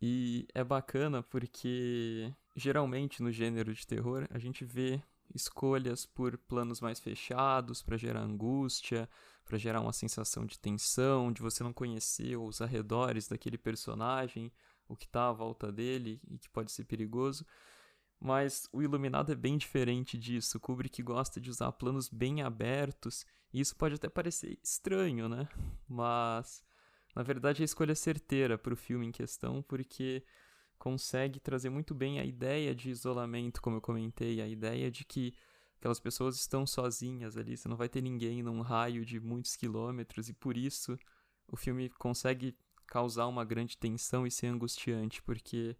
E 0.00 0.48
é 0.54 0.64
bacana 0.64 1.22
porque 1.22 2.34
geralmente 2.56 3.22
no 3.22 3.30
gênero 3.30 3.74
de 3.74 3.86
terror 3.86 4.26
a 4.30 4.38
gente 4.38 4.64
vê 4.64 5.02
escolhas 5.34 6.06
por 6.06 6.38
planos 6.38 6.80
mais 6.80 6.98
fechados 6.98 7.82
para 7.82 7.98
gerar 7.98 8.22
angústia, 8.22 9.08
para 9.44 9.58
gerar 9.58 9.80
uma 9.80 9.92
sensação 9.92 10.46
de 10.46 10.58
tensão, 10.58 11.32
de 11.32 11.42
você 11.42 11.62
não 11.62 11.72
conhecer 11.72 12.36
os 12.36 12.60
arredores 12.60 13.28
daquele 13.28 13.58
personagem, 13.58 14.52
o 14.88 14.96
que 14.96 15.06
está 15.06 15.28
à 15.28 15.32
volta 15.32 15.70
dele 15.70 16.20
e 16.30 16.38
que 16.38 16.48
pode 16.48 16.72
ser 16.72 16.84
perigoso. 16.84 17.46
Mas 18.20 18.68
o 18.72 18.80
Iluminado 18.80 19.32
é 19.32 19.34
bem 19.34 19.58
diferente 19.58 20.16
disso. 20.16 20.56
O 20.56 20.60
Kubrick 20.60 21.02
gosta 21.02 21.40
de 21.40 21.50
usar 21.50 21.72
planos 21.72 22.08
bem 22.08 22.42
abertos, 22.42 23.26
e 23.52 23.60
isso 23.60 23.74
pode 23.74 23.96
até 23.96 24.08
parecer 24.08 24.58
estranho, 24.62 25.28
né? 25.28 25.48
Mas 25.88 26.62
na 27.14 27.22
verdade 27.22 27.62
a 27.62 27.64
escolha 27.64 27.92
é 27.92 27.96
certeira 27.96 28.56
para 28.56 28.72
o 28.72 28.76
filme 28.76 29.06
em 29.06 29.12
questão, 29.12 29.62
porque 29.62 30.24
consegue 30.78 31.38
trazer 31.40 31.68
muito 31.70 31.94
bem 31.94 32.18
a 32.18 32.24
ideia 32.24 32.74
de 32.74 32.90
isolamento, 32.90 33.60
como 33.60 33.76
eu 33.76 33.80
comentei, 33.80 34.40
a 34.40 34.48
ideia 34.48 34.90
de 34.90 35.04
que 35.04 35.34
aquelas 35.82 35.98
pessoas 35.98 36.36
estão 36.36 36.64
sozinhas 36.64 37.36
ali, 37.36 37.56
você 37.56 37.66
não 37.66 37.76
vai 37.76 37.88
ter 37.88 38.00
ninguém 38.00 38.40
num 38.40 38.60
raio 38.60 39.04
de 39.04 39.18
muitos 39.18 39.56
quilômetros, 39.56 40.28
e 40.28 40.32
por 40.32 40.56
isso 40.56 40.96
o 41.48 41.56
filme 41.56 41.90
consegue 41.90 42.56
causar 42.86 43.26
uma 43.26 43.44
grande 43.44 43.76
tensão 43.76 44.24
e 44.24 44.30
ser 44.30 44.46
angustiante, 44.46 45.20
porque 45.24 45.76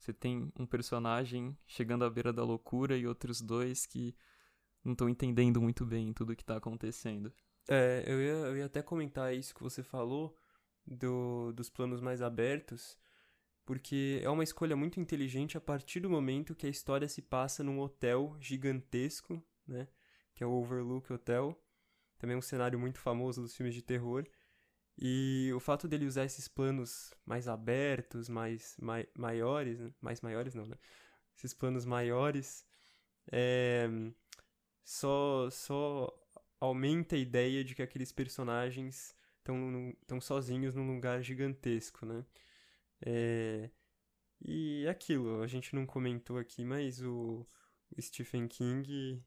você 0.00 0.12
tem 0.12 0.52
um 0.58 0.66
personagem 0.66 1.56
chegando 1.64 2.04
à 2.04 2.10
beira 2.10 2.32
da 2.32 2.42
loucura 2.42 2.98
e 2.98 3.06
outros 3.06 3.40
dois 3.40 3.86
que 3.86 4.16
não 4.84 4.94
estão 4.94 5.08
entendendo 5.08 5.62
muito 5.62 5.86
bem 5.86 6.12
tudo 6.12 6.32
o 6.32 6.36
que 6.36 6.42
está 6.42 6.56
acontecendo. 6.56 7.32
É, 7.68 8.02
eu 8.04 8.20
ia, 8.20 8.32
eu 8.48 8.56
ia 8.56 8.66
até 8.66 8.82
comentar 8.82 9.32
isso 9.32 9.54
que 9.54 9.62
você 9.62 9.80
falou 9.80 10.36
do, 10.84 11.52
dos 11.52 11.70
planos 11.70 12.00
mais 12.00 12.20
abertos, 12.20 12.98
porque 13.66 14.20
é 14.22 14.30
uma 14.30 14.44
escolha 14.44 14.76
muito 14.76 15.00
inteligente 15.00 15.58
a 15.58 15.60
partir 15.60 15.98
do 15.98 16.08
momento 16.08 16.54
que 16.54 16.66
a 16.66 16.70
história 16.70 17.08
se 17.08 17.20
passa 17.20 17.64
num 17.64 17.80
hotel 17.80 18.36
gigantesco, 18.40 19.42
né? 19.66 19.88
Que 20.34 20.44
é 20.44 20.46
o 20.46 20.52
Overlook 20.52 21.12
Hotel. 21.12 21.60
Também 22.16 22.36
um 22.36 22.40
cenário 22.42 22.78
muito 22.78 23.00
famoso 23.00 23.42
dos 23.42 23.56
filmes 23.56 23.74
de 23.74 23.82
terror. 23.82 24.24
E 24.96 25.52
o 25.54 25.58
fato 25.58 25.88
dele 25.88 26.06
usar 26.06 26.24
esses 26.24 26.46
planos 26.46 27.12
mais 27.26 27.48
abertos, 27.48 28.28
mais 28.28 28.76
mai, 28.80 29.06
maiores, 29.18 29.80
né? 29.80 29.92
mais 30.00 30.20
maiores 30.20 30.54
não, 30.54 30.64
né? 30.64 30.76
Esses 31.36 31.52
planos 31.52 31.84
maiores, 31.84 32.64
é, 33.32 33.88
só, 34.84 35.50
só 35.50 36.08
aumenta 36.60 37.16
a 37.16 37.18
ideia 37.18 37.64
de 37.64 37.74
que 37.74 37.82
aqueles 37.82 38.12
personagens 38.12 39.14
estão 40.02 40.20
sozinhos 40.20 40.74
num 40.74 40.86
lugar 40.86 41.20
gigantesco, 41.22 42.06
né? 42.06 42.24
É, 43.04 43.70
e 44.40 44.86
aquilo, 44.88 45.42
a 45.42 45.46
gente 45.46 45.74
não 45.74 45.86
comentou 45.86 46.38
aqui, 46.38 46.64
mas 46.64 47.02
o, 47.02 47.46
o 47.96 48.02
Stephen 48.02 48.48
King 48.48 49.22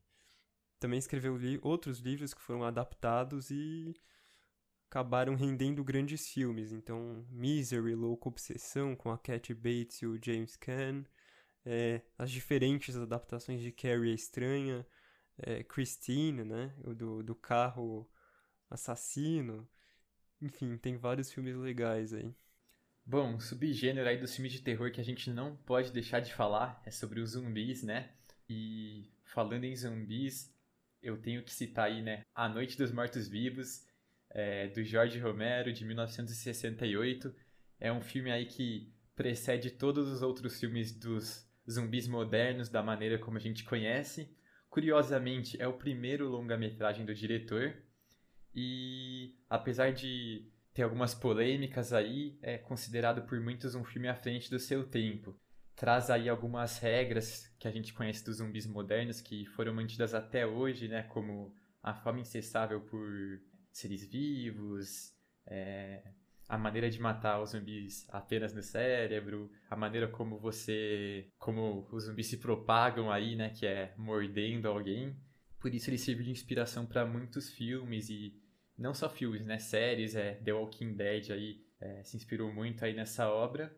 também 0.80 1.00
escreveu 1.00 1.38
li 1.38 1.60
outros 1.62 2.00
livros 2.00 2.34
que 2.34 2.42
foram 2.42 2.64
adaptados 2.64 3.52
e 3.52 3.94
acabaram 4.90 5.36
rendendo 5.36 5.84
grandes 5.84 6.28
filmes. 6.28 6.72
Então, 6.72 7.26
Misery, 7.30 7.96
Louca 7.96 8.30
Obsessão, 8.30 8.96
com 8.96 9.12
a 9.12 9.18
Cat 9.18 9.54
Bates 9.54 10.02
e 10.02 10.08
o 10.08 10.20
James 10.24 10.56
Caan, 10.56 11.06
é, 11.66 12.02
as 12.18 12.32
diferentes 12.32 12.96
adaptações 12.96 13.62
de 13.62 13.72
Carrie 13.72 14.12
a 14.12 14.16
Estranha, 14.16 14.88
é, 15.38 15.64
Christine, 15.64 16.44
né, 16.44 16.74
do, 16.96 17.22
do 17.24 17.36
carro 17.36 18.10
assassino. 18.70 19.68
Enfim, 20.42 20.78
tem 20.78 20.98
vários 20.98 21.32
filmes 21.32 21.56
legais 21.56 22.14
aí. 22.14 22.34
Bom, 23.12 23.40
subgênero 23.40 24.08
aí 24.08 24.20
dos 24.20 24.36
filmes 24.36 24.54
de 24.54 24.62
terror 24.62 24.92
que 24.92 25.02
a 25.02 25.04
gente 25.04 25.32
não 25.32 25.56
pode 25.56 25.92
deixar 25.92 26.20
de 26.20 26.32
falar 26.32 26.80
é 26.86 26.92
sobre 26.92 27.20
os 27.20 27.32
zumbis, 27.32 27.82
né? 27.82 28.12
E 28.48 29.12
falando 29.24 29.64
em 29.64 29.76
zumbis, 29.76 30.56
eu 31.02 31.18
tenho 31.20 31.42
que 31.42 31.52
citar 31.52 31.86
aí, 31.86 32.04
né, 32.04 32.22
A 32.36 32.48
Noite 32.48 32.78
dos 32.78 32.92
Mortos-Vivos, 32.92 33.84
é, 34.30 34.68
do 34.68 34.84
George 34.84 35.18
Romero, 35.18 35.74
de 35.74 35.84
1968. 35.86 37.34
É 37.80 37.92
um 37.92 38.00
filme 38.00 38.30
aí 38.30 38.46
que 38.46 38.94
precede 39.16 39.72
todos 39.72 40.08
os 40.08 40.22
outros 40.22 40.60
filmes 40.60 40.92
dos 40.92 41.50
zumbis 41.68 42.08
modernos 42.08 42.70
da 42.70 42.84
maneira 42.84 43.18
como 43.18 43.38
a 43.38 43.42
gente 43.42 43.64
conhece. 43.64 44.30
Curiosamente, 44.70 45.60
é 45.60 45.68
o 45.68 45.74
primeiro 45.74 46.30
longa-metragem 46.30 47.08
do 47.08 47.16
diretor. 47.16 47.76
E 48.54 49.34
apesar 49.50 49.94
de 49.94 50.48
ter 50.80 50.84
algumas 50.84 51.14
polêmicas 51.14 51.92
aí, 51.92 52.40
é 52.42 52.58
considerado 52.58 53.28
por 53.28 53.38
muitos 53.42 53.76
um 53.76 53.84
filme 53.84 54.08
à 54.08 54.16
frente 54.16 54.50
do 54.50 54.58
seu 54.58 54.88
tempo. 54.88 55.38
Traz 55.76 56.10
aí 56.10 56.30
algumas 56.30 56.80
regras 56.80 57.54
que 57.60 57.68
a 57.68 57.72
gente 57.72 57.94
conhece 57.94 58.24
dos 58.24 58.38
zumbis 58.38 58.66
modernos 58.66 59.20
que 59.20 59.46
foram 59.48 59.74
mantidas 59.74 60.14
até 60.14 60.48
hoje, 60.48 60.88
né, 60.88 61.04
como 61.04 61.54
a 61.84 61.94
forma 61.94 62.22
incessável 62.22 62.80
por 62.80 63.10
seres 63.74 64.10
vivos, 64.10 65.12
é, 65.46 66.02
a 66.48 66.58
maneira 66.58 66.90
de 66.90 66.98
matar 66.98 67.42
os 67.42 67.50
zumbis 67.50 68.08
apenas 68.08 68.54
no 68.54 68.64
cérebro, 68.64 69.52
a 69.70 69.76
maneira 69.76 70.08
como 70.08 70.40
você, 70.40 71.28
como 71.38 71.90
os 71.92 72.06
zumbis 72.06 72.28
se 72.28 72.38
propagam 72.38 73.12
aí, 73.12 73.36
né, 73.36 73.50
que 73.50 73.66
é 73.66 73.94
mordendo 73.98 74.70
alguém. 74.70 75.14
Por 75.60 75.74
isso 75.74 75.90
ele 75.90 75.98
serve 75.98 76.24
de 76.24 76.32
inspiração 76.32 76.86
para 76.86 77.06
muitos 77.06 77.50
filmes 77.50 78.10
e 78.10 78.39
não 78.80 78.94
só 78.94 79.10
filmes, 79.10 79.46
né? 79.46 79.60
Séries, 79.60 80.16
é, 80.16 80.36
The 80.36 80.54
Walking 80.54 80.94
Dead 80.94 81.30
aí 81.32 81.62
é, 81.80 82.04
se 82.04 82.16
inspirou 82.16 82.52
muito 82.52 82.84
aí 82.84 82.94
nessa 82.94 83.30
obra. 83.30 83.76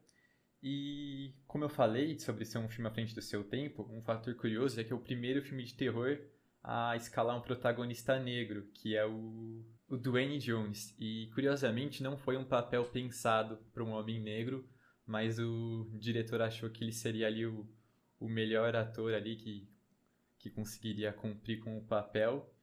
E 0.63 1.33
como 1.47 1.63
eu 1.63 1.69
falei 1.69 2.19
sobre 2.19 2.45
ser 2.45 2.59
um 2.59 2.69
filme 2.69 2.87
à 2.87 2.93
frente 2.93 3.15
do 3.15 3.21
seu 3.21 3.43
tempo, 3.43 3.89
um 3.91 4.03
fator 4.03 4.33
curioso 4.35 4.79
é 4.79 4.83
que 4.83 4.93
é 4.93 4.95
o 4.95 4.99
primeiro 4.99 5.41
filme 5.41 5.63
de 5.63 5.73
terror 5.73 6.19
a 6.63 6.95
escalar 6.95 7.35
um 7.35 7.41
protagonista 7.41 8.19
negro, 8.19 8.69
que 8.75 8.95
é 8.95 9.03
o, 9.03 9.65
o 9.89 9.97
Dwayne 9.97 10.37
Jones. 10.37 10.95
E 10.99 11.31
curiosamente 11.33 12.03
não 12.03 12.15
foi 12.15 12.37
um 12.37 12.45
papel 12.45 12.85
pensado 12.85 13.57
para 13.73 13.83
um 13.83 13.89
homem 13.89 14.21
negro, 14.21 14.69
mas 15.03 15.39
o 15.39 15.89
diretor 15.99 16.41
achou 16.43 16.69
que 16.69 16.83
ele 16.83 16.91
seria 16.91 17.25
ali 17.25 17.47
o, 17.47 17.67
o 18.19 18.29
melhor 18.29 18.75
ator 18.75 19.15
ali 19.15 19.35
que, 19.35 19.67
que 20.37 20.51
conseguiria 20.51 21.11
cumprir 21.11 21.59
com 21.59 21.75
o 21.79 21.85
papel. 21.87 22.53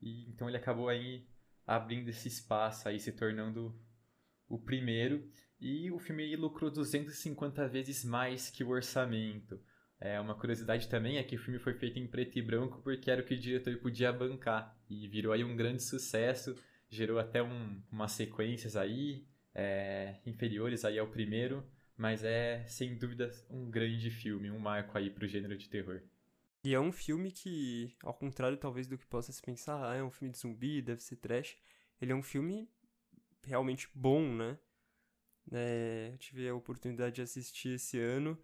E 0.00 0.28
então 0.30 0.48
ele 0.48 0.56
acabou 0.56 0.88
aí 0.88 1.26
abrindo 1.70 2.08
esse 2.08 2.26
espaço 2.26 2.88
aí, 2.88 2.98
se 2.98 3.12
tornando 3.12 3.72
o 4.48 4.58
primeiro. 4.58 5.30
E 5.60 5.88
o 5.92 6.00
filme 6.00 6.34
lucrou 6.34 6.68
250 6.68 7.68
vezes 7.68 8.04
mais 8.04 8.50
que 8.50 8.64
o 8.64 8.70
orçamento. 8.70 9.60
É, 10.00 10.18
uma 10.18 10.34
curiosidade 10.34 10.88
também 10.88 11.16
é 11.16 11.22
que 11.22 11.36
o 11.36 11.38
filme 11.38 11.60
foi 11.60 11.74
feito 11.74 11.96
em 11.98 12.08
preto 12.08 12.36
e 12.36 12.42
branco 12.42 12.80
porque 12.82 13.08
era 13.08 13.22
o 13.22 13.24
que 13.24 13.34
o 13.34 13.38
diretor 13.38 13.76
podia 13.78 14.12
bancar. 14.12 14.76
E 14.88 15.06
virou 15.06 15.32
aí 15.32 15.44
um 15.44 15.54
grande 15.54 15.84
sucesso, 15.84 16.56
gerou 16.88 17.20
até 17.20 17.40
um, 17.40 17.80
umas 17.92 18.12
sequências 18.12 18.74
aí, 18.74 19.24
é, 19.54 20.16
inferiores 20.26 20.84
aí 20.84 20.98
ao 20.98 21.06
primeiro, 21.06 21.64
mas 21.96 22.24
é 22.24 22.64
sem 22.66 22.98
dúvida 22.98 23.30
um 23.48 23.70
grande 23.70 24.10
filme, 24.10 24.50
um 24.50 24.58
marco 24.58 24.98
aí 24.98 25.08
pro 25.08 25.28
gênero 25.28 25.56
de 25.56 25.68
terror. 25.68 26.02
E 26.62 26.74
é 26.74 26.80
um 26.80 26.92
filme 26.92 27.30
que, 27.30 27.96
ao 28.02 28.12
contrário 28.12 28.58
talvez 28.58 28.86
do 28.86 28.98
que 28.98 29.06
possa 29.06 29.32
se 29.32 29.40
pensar, 29.40 29.90
ah, 29.90 29.96
é 29.96 30.02
um 30.02 30.10
filme 30.10 30.32
de 30.32 30.38
zumbi, 30.38 30.82
deve 30.82 31.02
ser 31.02 31.16
trash, 31.16 31.56
ele 32.00 32.12
é 32.12 32.14
um 32.14 32.22
filme 32.22 32.68
realmente 33.42 33.88
bom, 33.94 34.34
né? 34.34 34.58
É, 35.52 36.10
eu 36.12 36.18
tive 36.18 36.48
a 36.48 36.54
oportunidade 36.54 37.16
de 37.16 37.22
assistir 37.22 37.70
esse 37.76 37.98
ano 37.98 38.38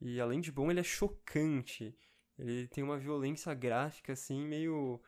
e 0.00 0.20
além 0.20 0.40
de 0.40 0.50
bom, 0.50 0.70
ele 0.70 0.80
é 0.80 0.84
chocante. 0.84 1.94
Ele 2.38 2.66
tem 2.68 2.82
uma 2.82 2.98
violência 2.98 3.52
gráfica 3.52 4.14
assim 4.14 4.42
meio 4.46 5.00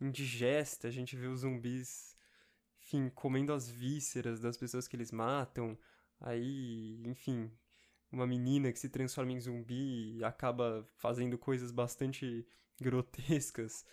indigesta. 0.00 0.88
A 0.88 0.90
gente 0.90 1.14
vê 1.16 1.26
os 1.26 1.40
zumbis, 1.40 2.16
enfim, 2.80 3.10
comendo 3.10 3.52
as 3.52 3.68
vísceras 3.68 4.40
das 4.40 4.56
pessoas 4.56 4.88
que 4.88 4.96
eles 4.96 5.12
matam. 5.12 5.78
Aí, 6.20 7.02
enfim, 7.06 7.50
uma 8.10 8.26
menina 8.26 8.72
que 8.72 8.78
se 8.78 8.88
transforma 8.88 9.32
em 9.32 9.40
zumbi 9.40 10.16
e 10.16 10.24
acaba 10.24 10.86
fazendo 10.96 11.38
coisas 11.38 11.70
bastante 11.70 12.46
grotescas. 12.80 13.84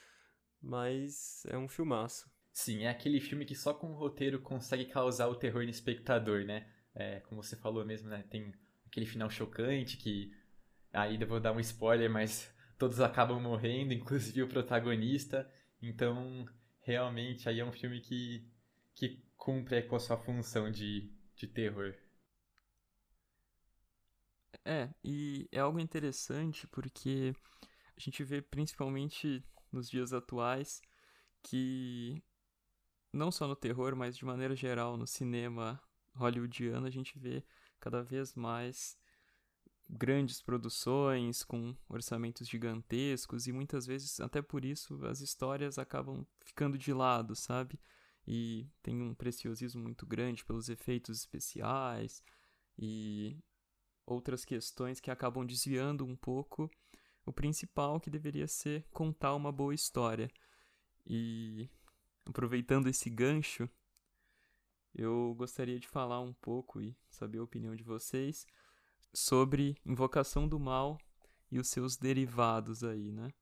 Mas 0.61 1.45
é 1.45 1.57
um 1.57 1.67
filmaço. 1.67 2.29
Sim, 2.51 2.85
é 2.85 2.89
aquele 2.89 3.19
filme 3.19 3.45
que 3.45 3.55
só 3.55 3.73
com 3.73 3.91
o 3.91 3.95
roteiro 3.95 4.41
consegue 4.41 4.85
causar 4.85 5.27
o 5.27 5.35
terror 5.35 5.63
no 5.63 5.69
espectador, 5.69 6.43
né? 6.43 6.67
É, 6.95 7.19
como 7.21 7.43
você 7.43 7.55
falou 7.55 7.85
mesmo, 7.85 8.09
né? 8.09 8.23
Tem 8.29 8.51
aquele 8.87 9.05
final 9.05 9.29
chocante 9.29 9.97
que. 9.97 10.33
Aí 10.91 11.21
eu 11.21 11.27
vou 11.27 11.39
dar 11.39 11.51
um 11.51 11.59
spoiler, 11.59 12.09
mas 12.09 12.51
todos 12.79 12.99
acabam 12.99 13.39
morrendo, 13.39 13.93
inclusive 13.93 14.41
o 14.41 14.47
protagonista. 14.47 15.47
Então, 15.79 16.47
realmente, 16.81 17.47
aí 17.47 17.59
é 17.59 17.65
um 17.65 17.71
filme 17.71 18.01
que, 18.01 18.49
que 18.95 19.23
cumpre 19.35 19.83
com 19.83 19.95
a 19.95 19.99
sua 19.99 20.17
função 20.17 20.71
de, 20.71 21.13
de 21.35 21.45
terror. 21.45 21.93
É, 24.65 24.89
e 25.03 25.47
é 25.51 25.59
algo 25.59 25.79
interessante 25.79 26.67
porque 26.67 27.33
a 27.95 27.99
gente 27.99 28.23
vê 28.23 28.41
principalmente 28.41 29.43
nos 29.71 29.89
dias 29.89 30.13
atuais 30.13 30.81
que 31.41 32.21
não 33.11 33.31
só 33.31 33.47
no 33.47 33.55
terror, 33.55 33.95
mas 33.95 34.17
de 34.17 34.25
maneira 34.25 34.55
geral 34.55 34.97
no 34.97 35.07
cinema 35.07 35.81
hollywoodiano, 36.13 36.87
a 36.87 36.89
gente 36.89 37.17
vê 37.17 37.43
cada 37.79 38.03
vez 38.03 38.35
mais 38.35 38.97
grandes 39.89 40.41
produções 40.41 41.43
com 41.43 41.75
orçamentos 41.87 42.47
gigantescos 42.47 43.47
e 43.47 43.53
muitas 43.53 43.85
vezes 43.85 44.19
até 44.19 44.41
por 44.41 44.65
isso 44.65 45.05
as 45.05 45.21
histórias 45.21 45.77
acabam 45.77 46.25
ficando 46.41 46.77
de 46.77 46.93
lado, 46.93 47.35
sabe? 47.35 47.79
E 48.27 48.69
tem 48.83 49.01
um 49.01 49.15
preciosismo 49.15 49.81
muito 49.81 50.05
grande 50.05 50.43
pelos 50.43 50.67
efeitos 50.67 51.17
especiais 51.17 52.21
e 52.77 53.37
outras 54.07 54.45
questões 54.45 54.99
que 55.01 55.11
acabam 55.11 55.45
desviando 55.45 56.05
um 56.05 56.15
pouco 56.15 56.71
o 57.25 57.33
principal 57.33 57.99
que 57.99 58.09
deveria 58.09 58.47
ser 58.47 58.87
contar 58.91 59.35
uma 59.35 59.51
boa 59.51 59.75
história. 59.75 60.31
E 61.05 61.69
aproveitando 62.25 62.87
esse 62.87 63.09
gancho, 63.09 63.69
eu 64.95 65.35
gostaria 65.35 65.77
de 65.77 65.87
falar 65.87 66.21
um 66.21 66.33
pouco 66.33 66.81
e 66.81 66.97
saber 67.09 67.39
a 67.39 67.43
opinião 67.43 67.75
de 67.75 67.83
vocês 67.83 68.47
sobre 69.13 69.77
Invocação 69.85 70.47
do 70.47 70.59
Mal 70.59 70.97
e 71.51 71.59
os 71.59 71.67
seus 71.67 71.97
derivados 71.97 72.83
aí, 72.83 73.11
né? 73.11 73.33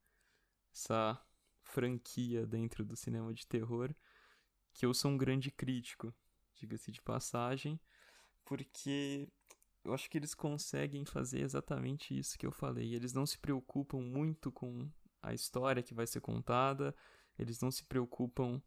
Essa 0.74 1.24
franquia 1.62 2.46
dentro 2.46 2.84
do 2.84 2.96
cinema 2.96 3.34
de 3.34 3.46
terror, 3.46 3.94
que 4.74 4.86
eu 4.86 4.94
sou 4.94 5.12
um 5.12 5.18
grande 5.18 5.52
crítico, 5.52 6.14
diga-se 6.56 6.92
de 6.92 7.02
passagem, 7.02 7.80
porque 8.44 9.28
eu 9.86 9.94
acho 9.94 10.10
que 10.10 10.18
eles 10.18 10.34
conseguem 10.34 11.06
fazer 11.06 11.42
exatamente 11.42 12.18
isso 12.18 12.38
que 12.38 12.46
eu 12.46 12.52
falei. 12.52 12.94
Eles 12.94 13.14
não 13.14 13.26
se 13.26 13.38
preocupam 13.38 14.02
muito 14.02 14.52
com 14.52 14.90
a 15.22 15.34
história 15.34 15.84
que 15.84 15.94
vai 15.94 16.08
ser 16.08 16.22
contada, 16.22 16.94
eles 17.38 17.62
não 17.62 17.70
se 17.70 17.86
preocupam 17.86 18.62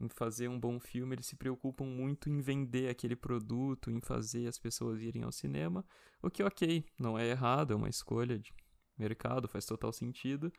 em 0.00 0.08
fazer 0.08 0.48
um 0.48 0.58
bom 0.58 0.78
filme, 0.80 1.14
eles 1.14 1.26
se 1.26 1.36
preocupam 1.36 1.84
muito 1.84 2.30
em 2.30 2.40
vender 2.40 2.88
aquele 2.88 3.16
produto, 3.16 3.90
em 3.90 4.00
fazer 4.00 4.46
as 4.46 4.58
pessoas 4.58 5.02
irem 5.02 5.22
ao 5.22 5.32
cinema, 5.32 5.84
o 6.22 6.30
que, 6.30 6.42
ok, 6.42 6.84
não 6.98 7.18
é 7.18 7.28
errado, 7.28 7.72
é 7.72 7.76
uma 7.76 7.88
escolha 7.88 8.38
de 8.38 8.54
mercado, 8.96 9.48
faz 9.48 9.66
total 9.66 9.92
sentido, 9.92 10.50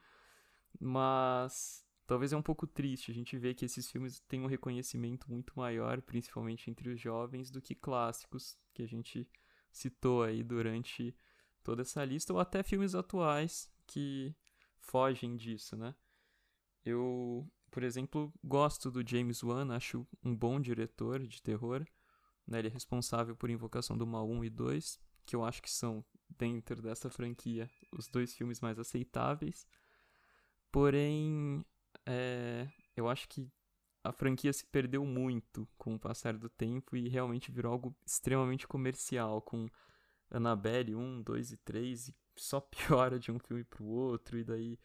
mas 0.79 1.83
talvez 2.05 2.31
é 2.31 2.37
um 2.37 2.43
pouco 2.43 2.67
triste 2.67 3.09
a 3.09 3.13
gente 3.13 3.37
ver 3.37 3.55
que 3.55 3.65
esses 3.65 3.89
filmes 3.89 4.19
têm 4.27 4.41
um 4.41 4.47
reconhecimento 4.47 5.29
muito 5.31 5.53
maior, 5.55 6.01
principalmente 6.01 6.69
entre 6.69 6.89
os 6.89 6.99
jovens, 6.99 7.49
do 7.49 7.61
que 7.61 7.73
clássicos 7.73 8.57
que 8.73 8.83
a 8.83 8.87
gente 8.87 9.27
citou 9.73 10.23
aí 10.23 10.43
durante 10.43 11.13
toda 11.63 11.81
essa 11.81 12.05
lista, 12.05 12.31
ou 12.31 12.39
até 12.39 12.63
filmes 12.63 12.95
atuais 12.95 13.69
que 13.85 14.33
fogem 14.79 15.35
disso, 15.35 15.75
né? 15.75 15.93
Eu 16.85 17.49
por 17.73 17.81
exemplo, 17.81 18.31
gosto 18.43 18.91
do 18.91 19.05
James 19.05 19.41
Wan, 19.41 19.75
acho 19.75 20.07
um 20.23 20.35
bom 20.35 20.61
diretor 20.61 21.25
de 21.25 21.41
terror. 21.41 21.83
Né? 22.45 22.59
Ele 22.59 22.67
é 22.67 22.71
responsável 22.71 23.35
por 23.35 23.49
Invocação 23.49 23.97
do 23.97 24.05
Mal 24.05 24.29
1 24.29 24.45
e 24.45 24.49
2, 24.51 24.99
que 25.25 25.35
eu 25.35 25.43
acho 25.43 25.59
que 25.59 25.71
são, 25.71 26.05
dentro 26.29 26.83
dessa 26.83 27.09
franquia, 27.09 27.67
os 27.91 28.07
dois 28.07 28.31
filmes 28.35 28.59
mais 28.59 28.77
aceitáveis. 28.77 29.65
Porém, 30.71 31.65
é, 32.05 32.69
eu 32.95 33.09
acho 33.09 33.27
que 33.27 33.51
a 34.03 34.11
franquia 34.11 34.51
se 34.51 34.65
perdeu 34.65 35.05
muito 35.05 35.67
com 35.77 35.95
o 35.95 35.99
passar 35.99 36.37
do 36.37 36.49
tempo 36.49 36.95
e 36.95 37.07
realmente 37.07 37.51
virou 37.51 37.71
algo 37.71 37.95
extremamente 38.05 38.67
comercial, 38.67 39.41
com 39.41 39.67
Annabelle 40.29 40.95
1, 40.95 41.21
2 41.21 41.51
e 41.53 41.57
3, 41.57 42.07
e 42.09 42.15
só 42.35 42.59
piora 43.09 43.17
de 43.19 43.31
um 43.31 43.39
filme 43.39 43.63
pro 43.63 43.85
outro, 43.85 44.37
e 44.37 44.43
daí 44.43 44.77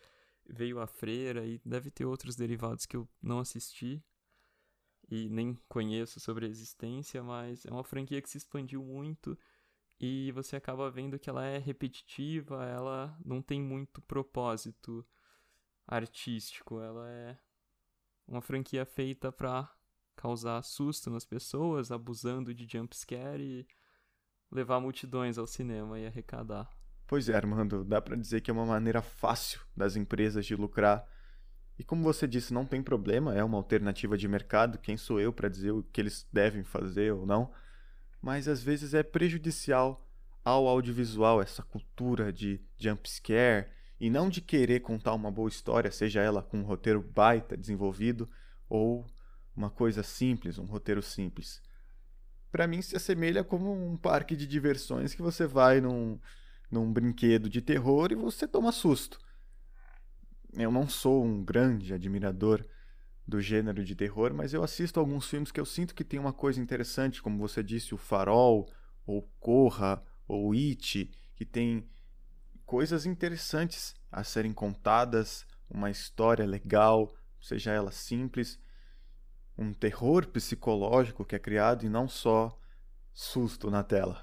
veio 0.47 0.79
a 0.81 0.87
Freira 0.87 1.45
e 1.45 1.61
deve 1.65 1.91
ter 1.91 2.05
outros 2.05 2.37
derivados 2.37 2.87
que 2.87 2.97
eu 2.97 3.09
não 3.21 3.41
assisti 3.41 4.03
e 5.11 5.29
nem 5.29 5.59
conheço 5.69 6.21
sobre 6.21 6.47
a 6.47 6.49
existência, 6.49 7.23
mas 7.23 7.65
é 7.67 7.71
uma 7.71 7.85
franquia 7.85 8.21
que 8.21 8.31
se 8.31 8.39
expandiu 8.39 8.85
muito 8.85 9.37
e 10.01 10.31
você 10.33 10.57
acaba 10.57 10.91
vendo 10.91 11.19
que 11.19 11.29
ela 11.29 11.45
é 11.45 11.59
repetitiva, 11.59 12.65
ela 12.65 13.19
não 13.25 13.43
tem 13.43 13.61
muito 13.61 14.01
propósito 14.03 15.05
artístico, 15.87 16.81
ela 16.81 17.11
é 17.11 17.39
uma 18.29 18.43
franquia 18.43 18.85
feita 18.85 19.33
para 19.33 19.69
causar 20.15 20.63
susto 20.63 21.11
nas 21.11 21.25
pessoas, 21.25 21.91
abusando 21.91 22.55
de 22.55 22.67
jumpscare 22.71 23.43
e 23.43 23.67
levar 24.51 24.81
multidões 24.81 25.39
ao 25.39 25.47
cinema 25.47 25.99
e 25.99 26.07
arrecadar. 26.07 26.69
Pois 27.07 27.29
é, 27.29 27.35
Armando, 27.35 27.85
dá 27.85 28.03
para 28.03 28.17
dizer 28.17 28.43
que 28.43 28.51
é 28.51 28.55
uma 28.55 28.67
maneira 28.67 29.01
fácil 29.01 29.61
das 29.75 29.97
empresas 29.97 30.45
de 30.45 30.55
lucrar. 30.55 31.07
E 31.79 31.85
como 31.85 32.03
você 32.03 32.27
disse, 32.27 32.53
não 32.53 32.67
tem 32.67 32.83
problema, 32.83 33.35
é 33.35 33.43
uma 33.43 33.57
alternativa 33.57 34.19
de 34.19 34.29
mercado, 34.29 34.79
quem 34.79 34.97
sou 34.97 35.19
eu 35.19 35.33
para 35.33 35.49
dizer 35.49 35.71
o 35.71 35.83
que 35.83 36.01
eles 36.01 36.29
devem 36.31 36.65
fazer 36.65 37.15
ou 37.15 37.25
não? 37.25 37.51
Mas 38.21 38.49
às 38.49 38.63
vezes 38.63 38.93
é 38.95 39.03
prejudicial 39.03 40.07
ao 40.45 40.67
audiovisual 40.67 41.41
essa 41.41 41.63
cultura 41.63 42.33
de 42.33 42.61
jump 42.77 43.09
scare 43.09 43.69
e 44.01 44.09
não 44.09 44.29
de 44.29 44.41
querer 44.41 44.81
contar 44.81 45.15
uma 45.15 45.31
boa 45.31 45.49
história, 45.49 45.91
seja 45.91 46.21
ela 46.21 46.43
com 46.43 46.59
um 46.59 46.65
roteiro 46.65 47.03
baita 47.03 47.57
desenvolvido 47.57 48.29
ou 48.69 49.07
uma 49.57 49.71
coisa 49.71 50.03
simples, 50.03 50.59
um 50.59 50.65
roteiro 50.65 51.03
simples. 51.03 51.61
Para 52.51 52.67
mim 52.67 52.81
se 52.81 52.97
assemelha 52.97 53.43
como 53.43 53.73
um 53.73 53.97
parque 53.97 54.37
de 54.37 54.47
diversões 54.47 55.15
que 55.15 55.23
você 55.23 55.47
vai 55.47 55.81
num 55.81 56.19
num 56.71 56.93
brinquedo 56.93 57.49
de 57.49 57.63
terror 57.63 58.13
e 58.13 58.15
você 58.15 58.47
toma 58.47 58.73
susto. 58.73 59.19
Eu 60.53 60.71
não 60.71 60.89
sou 60.89 61.25
um 61.25 61.43
grande 61.43 61.95
admirador 61.95 62.65
do 63.27 63.41
gênero 63.41 63.85
de 63.85 63.95
terror, 63.95 64.33
mas 64.33 64.55
eu 64.55 64.63
assisto 64.63 64.99
alguns 64.99 65.29
filmes 65.29 65.51
que 65.51 65.61
eu 65.61 65.67
sinto 65.67 65.95
que 65.95 66.05
tem 66.05 66.19
uma 66.19 66.33
coisa 66.33 66.61
interessante, 66.61 67.23
como 67.23 67.39
você 67.39 67.63
disse, 67.63 67.95
o 67.95 67.99
Farol, 67.99 68.71
ou 69.07 69.23
Corra, 69.39 70.03
ou 70.27 70.53
It, 70.53 71.11
que 71.35 71.45
tem 71.45 71.87
coisas 72.69 73.07
interessantes 73.07 73.95
a 74.13 74.23
serem 74.23 74.53
contadas, 74.53 75.47
uma 75.71 75.91
história 75.91 76.45
legal, 76.45 77.11
seja 77.41 77.73
ela 77.73 77.91
simples, 77.91 78.61
um 79.57 79.73
terror 79.73 80.27
psicológico 80.29 81.25
que 81.25 81.35
é 81.35 81.39
criado 81.39 81.87
e 81.87 81.89
não 81.89 82.07
só 82.07 82.61
susto 83.15 83.71
na 83.71 83.83
tela. 83.83 84.23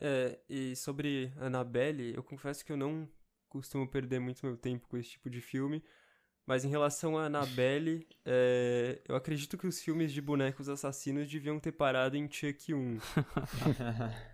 É, 0.00 0.40
e 0.48 0.74
sobre 0.74 1.34
Annabelle, 1.36 2.14
eu 2.14 2.22
confesso 2.22 2.64
que 2.64 2.72
eu 2.72 2.78
não 2.78 3.06
costumo 3.46 3.86
perder 3.86 4.20
muito 4.20 4.44
meu 4.44 4.56
tempo 4.56 4.88
com 4.88 4.96
esse 4.96 5.10
tipo 5.10 5.28
de 5.28 5.42
filme, 5.42 5.84
mas 6.46 6.64
em 6.64 6.70
relação 6.70 7.18
a 7.18 7.26
Annabelle, 7.26 8.08
é, 8.24 9.02
eu 9.06 9.14
acredito 9.14 9.58
que 9.58 9.66
os 9.66 9.82
filmes 9.82 10.14
de 10.14 10.22
bonecos 10.22 10.66
assassinos 10.66 11.30
deviam 11.30 11.60
ter 11.60 11.72
parado 11.72 12.16
em 12.16 12.26
Chuck 12.26 12.72
1. 12.72 12.98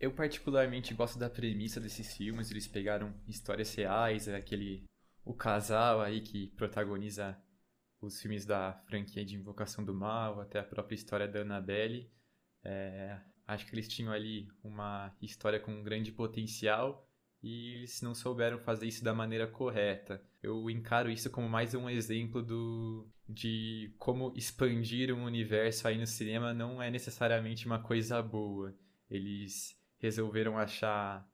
eu 0.00 0.12
particularmente 0.12 0.94
gosto 0.94 1.18
da 1.18 1.30
premissa 1.30 1.80
desses 1.80 2.16
filmes, 2.16 2.50
eles 2.50 2.66
pegaram 2.66 3.14
histórias 3.26 3.74
reais, 3.74 4.28
aquele 4.28 4.84
o 5.24 5.32
casal 5.32 6.00
aí 6.00 6.20
que 6.20 6.48
protagoniza 6.48 7.36
os 8.00 8.20
filmes 8.20 8.44
da 8.44 8.74
franquia 8.86 9.24
de 9.24 9.34
Invocação 9.34 9.84
do 9.84 9.94
Mal, 9.94 10.40
até 10.40 10.58
a 10.58 10.64
própria 10.64 10.94
história 10.94 11.26
da 11.26 11.40
Annabelle. 11.40 12.10
É, 12.62 13.18
acho 13.46 13.66
que 13.66 13.74
eles 13.74 13.88
tinham 13.88 14.12
ali 14.12 14.48
uma 14.62 15.14
história 15.22 15.58
com 15.58 15.72
um 15.72 15.82
grande 15.82 16.12
potencial 16.12 17.08
e 17.42 17.74
eles 17.74 18.00
não 18.02 18.14
souberam 18.14 18.58
fazer 18.58 18.86
isso 18.86 19.02
da 19.02 19.14
maneira 19.14 19.46
correta. 19.46 20.22
Eu 20.42 20.68
encaro 20.70 21.10
isso 21.10 21.30
como 21.30 21.48
mais 21.48 21.74
um 21.74 21.88
exemplo 21.88 22.42
do 22.42 23.08
de 23.26 23.94
como 23.98 24.34
expandir 24.36 25.14
um 25.14 25.24
universo 25.24 25.88
aí 25.88 25.96
no 25.98 26.06
cinema 26.06 26.52
não 26.52 26.82
é 26.82 26.90
necessariamente 26.90 27.66
uma 27.66 27.78
coisa 27.78 28.20
boa. 28.22 28.74
Eles 29.10 29.78
resolveram 30.04 30.58
achar 30.58 31.26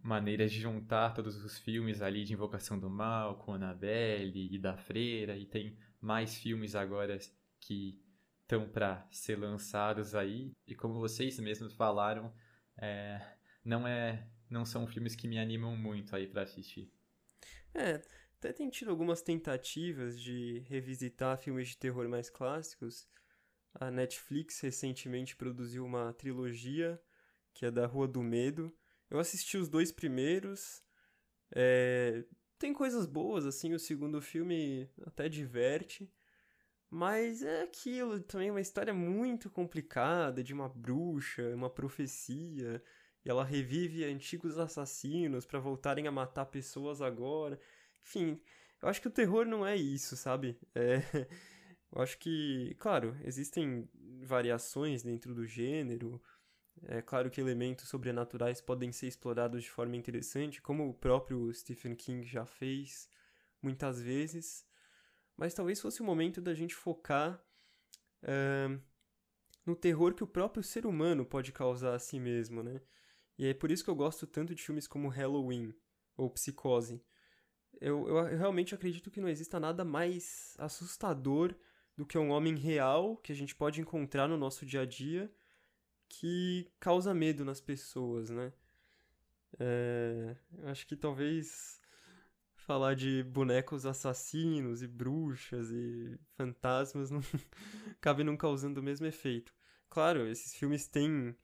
maneiras 0.00 0.50
de 0.50 0.58
juntar 0.58 1.12
todos 1.12 1.44
os 1.44 1.58
filmes 1.58 2.00
ali 2.00 2.24
de 2.24 2.32
Invocação 2.32 2.78
do 2.78 2.88
Mal, 2.88 3.36
com 3.36 3.52
Annabelle 3.52 4.48
e 4.50 4.58
da 4.58 4.78
Freira, 4.78 5.36
e 5.36 5.44
tem 5.44 5.76
mais 6.00 6.34
filmes 6.34 6.74
agora 6.74 7.18
que 7.60 8.02
estão 8.40 8.66
para 8.66 9.06
ser 9.10 9.38
lançados 9.38 10.14
aí. 10.14 10.52
E 10.66 10.74
como 10.74 10.94
vocês 10.94 11.38
mesmos 11.38 11.74
falaram, 11.74 12.32
é, 12.78 13.20
não 13.62 13.86
é, 13.86 14.26
não 14.48 14.64
são 14.64 14.86
filmes 14.86 15.14
que 15.14 15.28
me 15.28 15.38
animam 15.38 15.76
muito 15.76 16.16
aí 16.16 16.26
para 16.26 16.42
assistir. 16.42 16.90
É, 17.74 18.02
até 18.38 18.54
tem 18.54 18.70
tido 18.70 18.90
algumas 18.90 19.20
tentativas 19.20 20.18
de 20.18 20.64
revisitar 20.66 21.36
filmes 21.36 21.68
de 21.68 21.76
terror 21.76 22.08
mais 22.08 22.30
clássicos. 22.30 23.06
A 23.74 23.90
Netflix 23.90 24.60
recentemente 24.60 25.36
produziu 25.36 25.84
uma 25.84 26.10
trilogia 26.14 26.98
que 27.54 27.66
é 27.66 27.70
da 27.70 27.86
Rua 27.86 28.08
do 28.08 28.22
Medo, 28.22 28.72
eu 29.10 29.18
assisti 29.18 29.56
os 29.56 29.68
dois 29.68 29.92
primeiros. 29.92 30.82
É, 31.54 32.24
tem 32.58 32.72
coisas 32.72 33.06
boas, 33.06 33.44
assim, 33.46 33.74
o 33.74 33.78
segundo 33.78 34.20
filme 34.22 34.88
até 35.04 35.28
diverte. 35.28 36.10
Mas 36.90 37.42
é 37.42 37.62
aquilo, 37.62 38.20
também 38.20 38.50
uma 38.50 38.60
história 38.60 38.92
muito 38.92 39.48
complicada 39.50 40.44
de 40.44 40.52
uma 40.52 40.68
bruxa, 40.68 41.54
uma 41.54 41.70
profecia. 41.70 42.82
E 43.24 43.30
ela 43.30 43.44
revive 43.44 44.04
antigos 44.04 44.58
assassinos 44.58 45.46
para 45.46 45.58
voltarem 45.58 46.06
a 46.06 46.12
matar 46.12 46.46
pessoas 46.46 47.00
agora. 47.00 47.58
Enfim, 48.04 48.40
eu 48.82 48.88
acho 48.88 49.00
que 49.00 49.08
o 49.08 49.12
terror 49.12 49.46
não 49.46 49.66
é 49.66 49.76
isso, 49.76 50.16
sabe? 50.16 50.58
É, 50.74 50.96
eu 51.92 52.02
acho 52.02 52.18
que, 52.18 52.74
claro, 52.78 53.16
existem 53.24 53.88
variações 54.22 55.02
dentro 55.02 55.34
do 55.34 55.46
gênero. 55.46 56.20
É 56.84 57.00
claro 57.00 57.30
que 57.30 57.40
elementos 57.40 57.88
sobrenaturais 57.88 58.60
podem 58.60 58.90
ser 58.92 59.06
explorados 59.06 59.62
de 59.62 59.70
forma 59.70 59.96
interessante, 59.96 60.60
como 60.60 60.88
o 60.88 60.94
próprio 60.94 61.52
Stephen 61.52 61.94
King 61.94 62.26
já 62.26 62.44
fez 62.44 63.08
muitas 63.60 64.00
vezes, 64.00 64.66
mas 65.36 65.54
talvez 65.54 65.80
fosse 65.80 66.00
o 66.00 66.04
momento 66.04 66.40
da 66.40 66.54
gente 66.54 66.74
focar 66.74 67.40
uh, 68.24 68.80
no 69.64 69.76
terror 69.76 70.14
que 70.14 70.24
o 70.24 70.26
próprio 70.26 70.62
ser 70.62 70.86
humano 70.86 71.24
pode 71.24 71.52
causar 71.52 71.94
a 71.94 71.98
si 71.98 72.18
mesmo, 72.18 72.62
né? 72.62 72.80
E 73.38 73.46
é 73.46 73.54
por 73.54 73.70
isso 73.70 73.84
que 73.84 73.90
eu 73.90 73.94
gosto 73.94 74.26
tanto 74.26 74.54
de 74.54 74.62
filmes 74.62 74.86
como 74.86 75.08
Halloween 75.08 75.74
ou 76.16 76.28
Psicose. 76.30 77.02
Eu, 77.80 78.06
eu, 78.08 78.16
eu 78.28 78.38
realmente 78.38 78.74
acredito 78.74 79.10
que 79.10 79.20
não 79.20 79.28
exista 79.28 79.58
nada 79.58 79.84
mais 79.84 80.54
assustador 80.58 81.54
do 81.96 82.04
que 82.04 82.18
um 82.18 82.30
homem 82.30 82.56
real 82.56 83.16
que 83.16 83.32
a 83.32 83.34
gente 83.34 83.54
pode 83.54 83.80
encontrar 83.80 84.28
no 84.28 84.36
nosso 84.36 84.66
dia 84.66 84.82
a 84.82 84.86
dia 84.86 85.32
que 86.12 86.70
causa 86.78 87.14
medo 87.14 87.42
nas 87.44 87.60
pessoas, 87.60 88.28
né? 88.28 88.52
É, 89.58 90.36
acho 90.64 90.86
que 90.86 90.94
talvez 90.94 91.80
falar 92.54 92.94
de 92.94 93.22
bonecos 93.22 93.86
assassinos 93.86 94.82
e 94.82 94.86
bruxas 94.86 95.70
e 95.70 96.18
fantasmas 96.36 97.10
não 97.10 97.20
cabe 98.00 98.22
não 98.22 98.36
causando 98.36 98.80
o 98.80 98.82
mesmo 98.82 99.06
efeito. 99.06 99.54
Claro, 99.88 100.26
esses 100.26 100.54
filmes 100.54 100.86
têm 100.86 101.34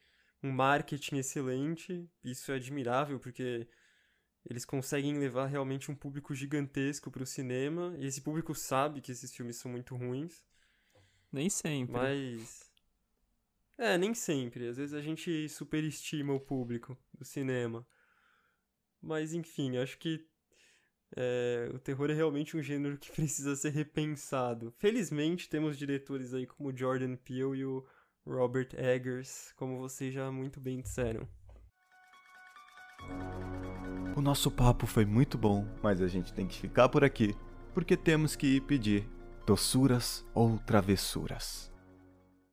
um 0.43 0.53
marketing 0.53 1.17
excelente, 1.17 2.09
isso 2.23 2.53
é 2.53 2.57
admirável 2.57 3.19
porque 3.19 3.67
eles 4.45 4.65
conseguem 4.65 5.19
levar 5.19 5.47
realmente 5.47 5.91
um 5.91 5.95
público 5.95 6.35
gigantesco 6.35 7.11
para 7.11 7.23
o 7.23 7.27
cinema 7.27 7.95
e 7.99 8.07
esse 8.07 8.21
público 8.21 8.55
sabe 8.55 9.01
que 9.01 9.13
esses 9.13 9.35
filmes 9.35 9.57
são 9.57 9.71
muito 9.71 9.97
ruins. 9.97 10.45
Nem 11.33 11.51
sempre. 11.51 11.93
Mas 11.93 12.68
é, 13.79 13.97
nem 13.97 14.13
sempre. 14.13 14.67
Às 14.67 14.77
vezes 14.77 14.93
a 14.93 15.01
gente 15.01 15.49
superestima 15.49 16.33
o 16.35 16.41
público 16.41 16.99
do 17.17 17.25
cinema. 17.25 17.87
Mas 19.01 19.33
enfim, 19.33 19.77
acho 19.77 19.97
que 19.99 20.27
é, 21.17 21.71
o 21.73 21.79
terror 21.79 22.11
é 22.11 22.15
realmente 22.15 22.57
um 22.57 22.63
gênero 22.63 22.99
que 22.99 23.11
precisa 23.13 23.55
ser 23.55 23.71
repensado. 23.71 24.75
Felizmente 24.79 25.49
temos 25.49 25.79
diretores 25.79 26.35
aí 26.35 26.47
como 26.47 26.77
Jordan 26.77 27.17
Peele 27.17 27.59
e 27.59 27.65
o 27.65 27.87
Robert 28.27 28.69
Eggers, 28.75 29.53
como 29.57 29.79
vocês 29.79 30.13
já 30.13 30.31
muito 30.31 30.61
bem 30.61 30.81
disseram. 30.81 31.27
O 34.17 34.21
nosso 34.21 34.51
papo 34.51 34.87
foi 34.87 35.07
muito 35.07 35.39
bom, 35.39 35.65
mas 35.81 36.03
a 36.03 36.09
gente 36.09 36.33
tem 36.33 36.47
que 36.47 36.59
ficar 36.59 36.89
por 36.89 37.05
aqui, 37.05 37.35
porque 37.73 37.97
temos 37.97 38.35
que 38.35 38.61
pedir 38.61 39.09
doçuras 39.47 40.27
ou 40.35 40.59
travessuras. 40.59 41.73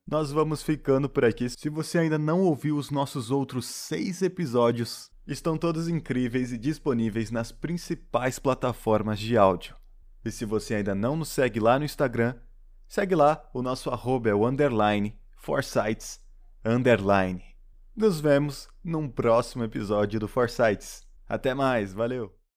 Nós 0.08 0.32
vamos 0.32 0.62
ficando 0.62 1.10
por 1.10 1.26
aqui. 1.26 1.50
Se 1.50 1.68
você 1.68 1.98
ainda 1.98 2.20
não 2.20 2.42
ouviu 2.42 2.78
os 2.78 2.92
nossos 2.92 3.32
outros 3.32 3.66
seis 3.66 4.22
episódios, 4.22 5.10
estão 5.26 5.58
todos 5.58 5.88
incríveis 5.88 6.52
e 6.52 6.60
disponíveis 6.60 7.32
nas 7.32 7.52
principais 7.52 8.38
plataformas 8.38 9.18
de 9.18 9.36
áudio. 9.36 9.76
E 10.24 10.30
se 10.30 10.46
você 10.46 10.76
ainda 10.76 10.94
não 10.94 11.16
nos 11.16 11.30
segue 11.30 11.60
lá 11.60 11.80
no 11.80 11.86
Instagram, 11.86 12.36
segue 12.88 13.16
lá, 13.16 13.50
o 13.52 13.64
nosso 13.64 13.90
arroba 13.90 14.30
é 14.30 14.34
o 14.36 14.46
underline, 14.46 15.18
underline. 16.64 17.44
Nos 17.96 18.20
vemos 18.20 18.68
num 18.84 19.10
próximo 19.10 19.64
episódio 19.64 20.20
do 20.20 20.28
Foresights. 20.28 21.04
Até 21.28 21.56
mais, 21.56 21.94
valeu! 21.94 22.45